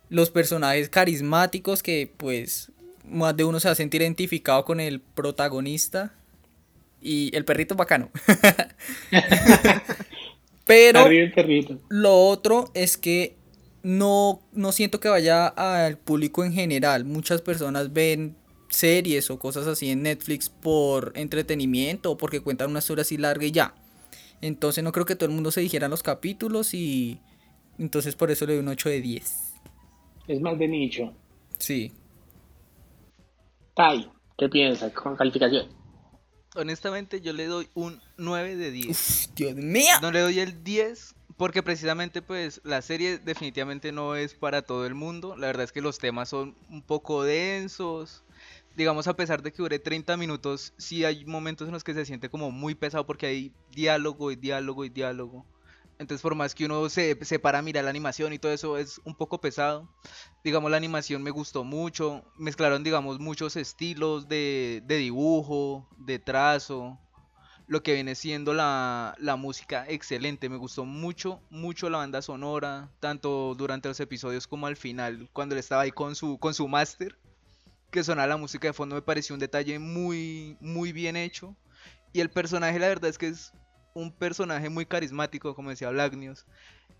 Los 0.08 0.30
personajes 0.30 0.88
carismáticos 0.88 1.84
que 1.84 2.10
pues 2.16 2.72
más 3.04 3.36
de 3.36 3.44
uno 3.44 3.60
se 3.60 3.68
va 3.68 3.74
a 3.74 3.76
sentir 3.76 4.02
identificado 4.02 4.64
con 4.64 4.80
el 4.80 5.02
protagonista. 5.02 6.14
Y 7.02 7.36
el 7.36 7.46
perrito 7.46 7.74
es 7.74 7.78
bacano. 7.78 8.10
Pero... 10.66 11.00
Arriba 11.00 11.26
el 11.26 11.34
perrito. 11.34 11.80
Lo 11.90 12.28
otro 12.28 12.72
es 12.74 12.98
que 12.98 13.38
no, 13.84 14.42
no 14.52 14.72
siento 14.72 15.00
que 15.00 15.08
vaya 15.08 15.48
al 15.48 15.98
público 15.98 16.44
en 16.44 16.54
general. 16.54 17.06
Muchas 17.06 17.42
personas 17.42 17.94
ven 17.94 18.36
series 18.70 19.32
o 19.32 19.40
cosas 19.40 19.68
así 19.68 19.90
en 19.90 20.04
Netflix 20.04 20.50
por 20.50 21.14
entretenimiento 21.16 22.12
o 22.12 22.18
porque 22.18 22.42
cuentan 22.42 22.70
una 22.70 22.80
historia 22.80 23.04
así 23.04 23.18
larga 23.18 23.46
y 23.46 23.52
ya. 23.52 23.74
Entonces 24.42 24.84
no 24.84 24.92
creo 24.92 25.06
que 25.06 25.16
todo 25.16 25.30
el 25.30 25.36
mundo 25.36 25.52
se 25.52 25.62
dijera 25.62 25.88
los 25.88 26.04
capítulos 26.04 26.74
y 26.74 27.20
entonces 27.80 28.16
por 28.16 28.32
eso 28.32 28.46
le 28.46 28.54
doy 28.54 28.62
un 28.62 28.68
8 28.68 28.90
de 28.90 29.02
10. 29.02 29.54
Es 30.28 30.42
más 30.42 30.60
de 30.60 30.68
nicho. 30.68 31.14
Sí. 31.58 31.94
Tai, 33.74 34.10
¿qué 34.38 34.50
piensas 34.50 34.92
con 34.92 35.16
calificación? 35.16 35.68
Honestamente, 36.58 37.22
yo 37.22 37.34
le 37.34 37.46
doy 37.46 37.70
un 37.74 38.02
9 38.18 38.56
de 38.56 38.72
10. 38.72 38.90
Uf, 38.90 39.36
Dios 39.36 39.56
mío. 39.56 39.94
No 40.02 40.12
le 40.12 40.20
doy 40.20 40.40
el 40.40 40.64
10 40.64 41.16
porque 41.38 41.62
precisamente 41.62 42.22
pues 42.22 42.62
la 42.64 42.82
serie 42.82 43.20
definitivamente 43.20 43.92
no 43.92 44.16
es 44.16 44.34
para 44.34 44.64
todo 44.64 44.86
el 44.86 44.96
mundo. 44.96 45.36
La 45.38 45.48
verdad 45.48 45.64
es 45.64 45.72
que 45.72 45.82
los 45.82 46.00
temas 46.00 46.30
son 46.30 46.56
un 46.70 46.82
poco 46.82 47.24
densos. 47.24 48.24
Digamos, 48.76 49.08
a 49.08 49.16
pesar 49.16 49.42
de 49.42 49.52
que 49.52 49.62
dure 49.62 49.80
30 49.80 50.18
minutos, 50.18 50.74
sí 50.78 51.06
hay 51.06 51.26
momentos 51.26 51.68
en 51.68 51.74
los 51.74 51.84
que 51.84 51.94
se 51.94 52.06
siente 52.06 52.30
como 52.30 52.52
muy 52.52 52.76
pesado 52.76 53.06
porque 53.06 53.28
hay 53.28 53.52
diálogo 53.72 54.32
y 54.32 54.36
diálogo 54.36 54.84
y 54.84 54.90
diálogo. 54.90 55.46
Entonces, 56.00 56.22
por 56.22 56.36
más 56.36 56.54
que 56.54 56.66
uno 56.66 56.90
se, 56.90 57.18
se 57.26 57.40
para 57.40 57.60
a 57.60 57.62
mirar 57.62 57.84
la 57.84 57.90
animación 57.90 58.32
y 58.32 58.40
todo 58.40 58.52
eso, 58.52 58.78
es 58.78 59.02
un 59.04 59.16
poco 59.16 59.42
pesado. 59.42 59.90
Digamos, 60.44 60.70
la 60.70 60.78
animación 60.78 61.24
me 61.24 61.32
gustó 61.32 61.64
mucho. 61.64 62.24
Mezclaron, 62.38 62.84
digamos, 62.84 63.20
muchos 63.20 63.56
estilos 63.56 64.28
de, 64.28 64.84
de 64.86 64.98
dibujo, 64.98 65.90
de 65.98 66.20
trazo. 66.20 67.00
Lo 67.66 67.84
que 67.84 67.96
viene 67.96 68.16
siendo 68.16 68.54
la, 68.54 69.16
la 69.18 69.36
música, 69.36 69.86
excelente. 69.90 70.50
Me 70.50 70.58
gustó 70.58 70.86
mucho, 70.86 71.42
mucho 71.50 71.90
la 71.90 71.98
banda 71.98 72.22
sonora. 72.22 72.92
Tanto 73.00 73.56
durante 73.56 73.90
los 73.90 74.00
episodios 74.00 74.48
como 74.48 74.68
al 74.68 74.78
final, 74.78 75.30
cuando 75.34 75.56
él 75.56 75.60
estaba 75.60 75.82
ahí 75.82 75.92
con 75.92 76.16
su, 76.16 76.38
con 76.38 76.54
su 76.54 76.68
máster. 76.68 77.18
Que 77.90 78.04
sonaba 78.04 78.28
la 78.28 78.38
música 78.38 78.68
de 78.68 78.74
fondo, 78.74 78.96
me 78.96 79.02
pareció 79.02 79.34
un 79.34 79.40
detalle 79.40 79.80
muy, 79.80 80.58
muy 80.60 80.92
bien 80.92 81.16
hecho. 81.16 81.56
Y 82.14 82.20
el 82.20 82.30
personaje, 82.30 82.78
la 82.80 82.88
verdad 82.88 83.10
es 83.10 83.18
que 83.18 83.28
es 83.28 83.54
un 83.98 84.12
personaje 84.12 84.70
muy 84.70 84.86
carismático, 84.86 85.56
como 85.56 85.72
decía 85.72 85.90
Black 85.90 86.14
News. 86.14 86.46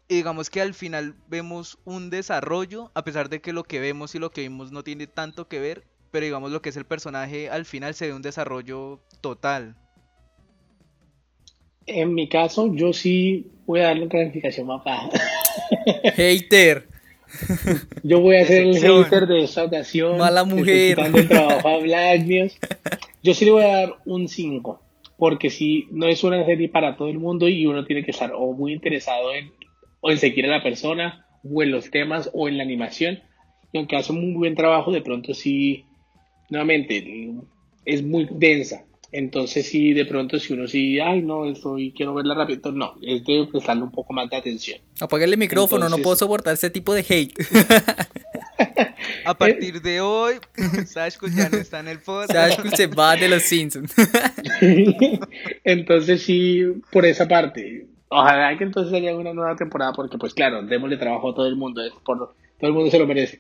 Y 0.08 0.16
digamos 0.16 0.50
que 0.50 0.62
al 0.62 0.74
final 0.74 1.16
vemos 1.28 1.78
un 1.86 2.10
desarrollo, 2.10 2.92
a 2.96 3.04
pesar 3.04 3.30
de 3.30 3.42
que 3.42 3.54
lo 3.54 3.64
que 3.64 3.80
vemos 3.80 4.16
y 4.16 4.20
lo 4.20 4.32
que 4.32 4.42
vimos 4.42 4.72
no 4.72 4.84
tiene 4.84 5.06
tanto 5.06 5.48
que 5.48 5.60
ver, 5.60 5.84
pero 6.12 6.26
digamos 6.26 6.52
lo 6.52 6.62
que 6.62 6.70
es 6.70 6.78
el 6.78 6.86
personaje, 6.86 7.50
al 7.50 7.66
final 7.66 7.94
se 7.94 8.08
ve 8.08 8.14
un 8.14 8.22
desarrollo 8.22 9.00
total. 9.22 9.76
En 11.86 12.14
mi 12.14 12.28
caso, 12.28 12.74
yo 12.74 12.94
sí 12.94 13.52
voy 13.66 13.82
a 13.82 13.84
darle 13.84 14.04
una 14.04 14.12
calificación 14.12 14.68
más 14.68 14.84
baja. 14.86 15.10
Hater. 16.16 16.88
Yo 18.04 18.22
voy 18.22 18.38
a 18.38 18.46
ser 18.46 18.64
el 18.64 18.78
hater 18.78 19.28
de 19.28 19.44
esta 19.44 19.66
ocasión. 19.66 20.18
Mala 20.18 20.46
mujer. 20.46 20.98
el 21.00 21.28
trabajo 21.28 21.68
a 21.68 21.78
Black 21.80 22.24
News. 22.24 22.58
Yo 23.22 23.34
sí 23.34 23.46
le 23.46 23.52
voy 23.52 23.64
a 23.64 23.68
dar 23.68 23.96
un 24.06 24.28
5, 24.28 24.82
porque 25.18 25.50
sí, 25.50 25.88
no 25.92 26.08
es 26.08 26.24
una 26.24 26.46
serie 26.46 26.70
para 26.70 26.96
todo 26.96 27.10
el 27.10 27.20
mundo 27.20 27.48
y 27.48 27.66
uno 27.66 27.86
tiene 27.86 28.04
que 28.06 28.12
estar 28.12 28.32
o 28.36 28.54
muy 28.54 28.74
interesado 28.74 29.34
en, 29.34 29.52
o 30.02 30.12
en 30.12 30.18
seguir 30.18 30.46
a 30.46 30.50
la 30.58 30.64
persona, 30.64 31.26
o 31.44 31.64
en 31.64 31.72
los 31.72 31.90
temas, 31.90 32.30
o 32.34 32.48
en 32.48 32.58
la 32.58 32.64
animación. 32.64 33.20
Y 33.74 33.78
aunque 33.80 33.96
hace 33.98 34.12
un 34.14 34.22
muy 34.22 34.34
buen 34.34 34.56
trabajo, 34.56 34.92
de 34.92 35.02
pronto 35.02 35.34
sí, 35.34 35.86
nuevamente, 36.50 37.34
es 37.86 38.04
muy 38.04 38.28
densa. 38.32 38.84
Entonces 39.12 39.68
sí, 39.68 39.94
de 39.94 40.06
pronto 40.06 40.38
si 40.38 40.52
uno 40.54 40.68
sí, 40.68 41.00
ay 41.00 41.22
no, 41.22 41.46
estoy, 41.50 41.94
quiero 41.94 42.14
verla 42.14 42.36
rápido, 42.36 42.72
no, 42.74 42.96
es 43.02 43.24
de 43.26 43.48
prestarle 43.50 43.84
un 43.84 43.92
poco 43.92 44.12
más 44.14 44.30
de 44.30 44.36
atención. 44.36 44.80
Apágale 45.00 45.34
el 45.34 45.40
micrófono, 45.40 45.80
no 45.80 45.86
Entonces- 45.86 46.04
puedo 46.04 46.16
soportar 46.18 46.54
ese 46.54 46.70
tipo 46.70 46.94
de 46.94 47.06
hate. 47.08 47.34
A 49.26 49.34
partir 49.38 49.82
de 49.82 50.02
hoy, 50.02 50.36
Sashko 50.86 51.28
ya 51.28 51.50
no 51.50 51.58
está 51.58 51.80
en 51.80 51.90
el 51.90 52.00
podcast. 52.00 52.32
Sashkul 52.32 52.72
se 52.74 52.88
va 52.88 53.16
de 53.16 53.28
los 53.28 53.44
Simpsons. 53.44 53.94
entonces 55.64 56.22
sí, 56.24 56.64
por 56.92 57.06
esa 57.06 57.28
parte. 57.28 57.86
Ojalá 58.10 58.58
que 58.58 58.64
entonces 58.64 58.94
haya 58.94 59.16
una 59.16 59.34
nueva 59.34 59.56
temporada, 59.56 59.94
porque 59.94 60.18
pues 60.18 60.34
claro, 60.34 60.64
démosle 60.64 60.98
trabajo 60.98 61.32
a 61.32 61.36
todo 61.36 61.48
el 61.48 61.56
mundo, 61.56 61.84
es 61.84 61.92
por, 62.06 62.18
todo 62.18 62.34
el 62.62 62.74
mundo 62.74 62.90
se 62.90 63.00
lo 63.00 63.08
merece. 63.08 63.40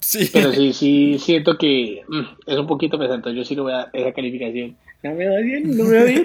sí. 0.00 0.28
Pero 0.32 0.52
sí, 0.52 0.72
sí, 0.72 1.18
siento 1.18 1.56
que 1.56 2.02
mm, 2.06 2.50
es 2.50 2.58
un 2.58 2.66
poquito 2.66 2.98
pesante, 2.98 3.34
yo 3.34 3.44
sí 3.44 3.54
le 3.54 3.62
voy 3.62 3.72
a 3.72 3.76
dar 3.76 3.90
esa 3.92 4.12
calificación. 4.12 4.76
¿No 5.02 5.14
me 5.14 5.28
va 5.28 5.38
bien? 5.38 5.76
¿No 5.76 5.84
me 5.84 5.98
va 5.98 6.04
bien? 6.04 6.24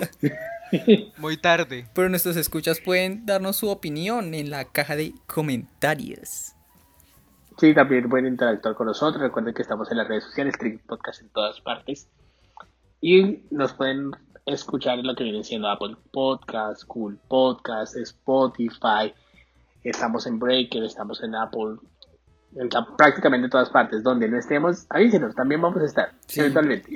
Muy 1.17 1.37
tarde. 1.37 1.85
Pero 1.93 2.09
nuestros 2.09 2.35
escuchas 2.35 2.81
pueden 2.81 3.25
darnos 3.25 3.55
su 3.55 3.69
opinión 3.69 4.33
en 4.33 4.49
la 4.49 4.65
caja 4.65 4.95
de 4.95 5.13
comentarios. 5.27 6.54
Sí, 7.57 7.73
también 7.73 8.09
pueden 8.09 8.27
interactuar 8.27 8.75
con 8.75 8.87
nosotros. 8.87 9.21
Recuerden 9.21 9.53
que 9.53 9.61
estamos 9.61 9.89
en 9.91 9.97
las 9.97 10.07
redes 10.07 10.25
sociales, 10.25 10.57
Trick 10.57 10.81
Podcast 10.85 11.21
en 11.21 11.29
todas 11.29 11.59
partes. 11.61 12.09
Y 12.99 13.43
nos 13.51 13.73
pueden 13.73 14.11
escuchar 14.45 14.97
lo 14.99 15.15
que 15.15 15.23
viene 15.23 15.43
siendo 15.43 15.69
Apple 15.69 15.95
Podcast, 16.11 16.83
Cool 16.85 17.17
Podcast, 17.27 17.95
Spotify. 17.95 19.13
Estamos 19.83 20.27
en 20.27 20.39
Breaker, 20.39 20.83
estamos 20.83 21.23
en 21.23 21.35
Apple, 21.35 21.77
en 22.55 22.69
prácticamente 22.97 23.47
todas 23.47 23.69
partes. 23.69 24.03
Donde 24.03 24.27
no 24.27 24.37
estemos, 24.37 24.85
avísenos, 24.89 25.33
también 25.35 25.61
vamos 25.61 25.81
a 25.81 25.85
estar, 25.85 26.11
eventualmente. 26.35 26.93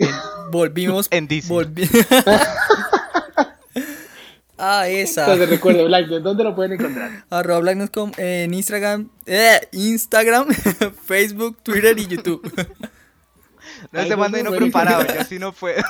Volvimos. 0.52 1.08
En 1.12 1.28
DC. 1.28 1.54
ah, 4.60 4.88
esa. 4.88 5.22
Entonces 5.22 5.50
recuerde, 5.50 5.86
Blackness, 5.86 6.24
¿dónde 6.24 6.44
lo 6.44 6.56
pueden 6.56 6.74
encontrar? 6.74 7.26
Arroba 7.30 7.60
Blackness.com 7.60 8.12
en 8.18 8.54
Instagram, 8.54 9.10
eh, 9.26 9.60
Instagram, 9.72 10.48
Facebook, 11.06 11.58
Twitter 11.64 11.98
y 11.98 12.08
YouTube. 12.08 12.42
No 13.92 14.06
se 14.06 14.16
manda 14.16 14.40
y 14.40 14.44
no 14.44 14.52
preparado, 14.52 15.06
yo 15.06 15.22
así 15.22 15.40
no 15.40 15.54
puedo. 15.54 15.82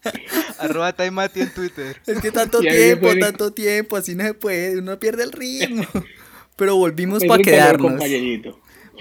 Arroba 0.58 0.92
Taimati 0.92 1.40
en 1.40 1.54
Twitter. 1.54 2.00
Es 2.06 2.20
que 2.20 2.32
tanto 2.32 2.60
tiempo, 2.60 3.08
tanto 3.20 3.52
tiempo, 3.52 3.96
así 3.96 4.14
no 4.14 4.24
se 4.24 4.34
puede, 4.34 4.78
uno 4.78 4.98
pierde 4.98 5.24
el 5.24 5.32
ritmo. 5.32 5.84
Pero 6.56 6.76
volvimos 6.76 7.24
para 7.24 7.42
quedarnos. 7.42 8.00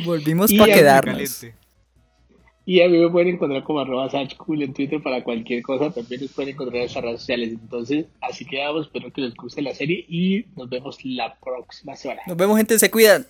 Volvimos 0.05 0.53
para 0.53 0.73
quedarnos. 0.73 1.45
Y 2.65 2.81
a 2.81 2.87
mí 2.87 2.97
me 2.97 3.09
pueden 3.09 3.35
encontrar 3.35 3.63
como 3.63 3.79
arroba 3.79 4.09
en 4.11 4.73
Twitter 4.73 5.01
para 5.01 5.23
cualquier 5.23 5.63
cosa. 5.63 5.91
También 5.91 6.21
nos 6.21 6.31
pueden 6.31 6.53
encontrar 6.53 6.77
en 6.77 6.83
las 6.83 6.95
redes 6.95 7.19
sociales. 7.19 7.49
Entonces, 7.49 8.05
así 8.21 8.45
quedamos. 8.45 8.85
Espero 8.85 9.11
que 9.11 9.21
les 9.21 9.33
guste 9.33 9.61
la 9.61 9.73
serie 9.73 10.05
y 10.07 10.45
nos 10.55 10.69
vemos 10.69 11.03
la 11.03 11.35
próxima 11.39 11.95
semana. 11.95 12.21
Nos 12.27 12.37
vemos, 12.37 12.57
gente. 12.57 12.77
Se 12.77 12.91
cuidan. 12.91 13.25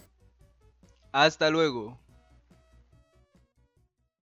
Hasta 1.14 1.50
luego. 1.50 2.01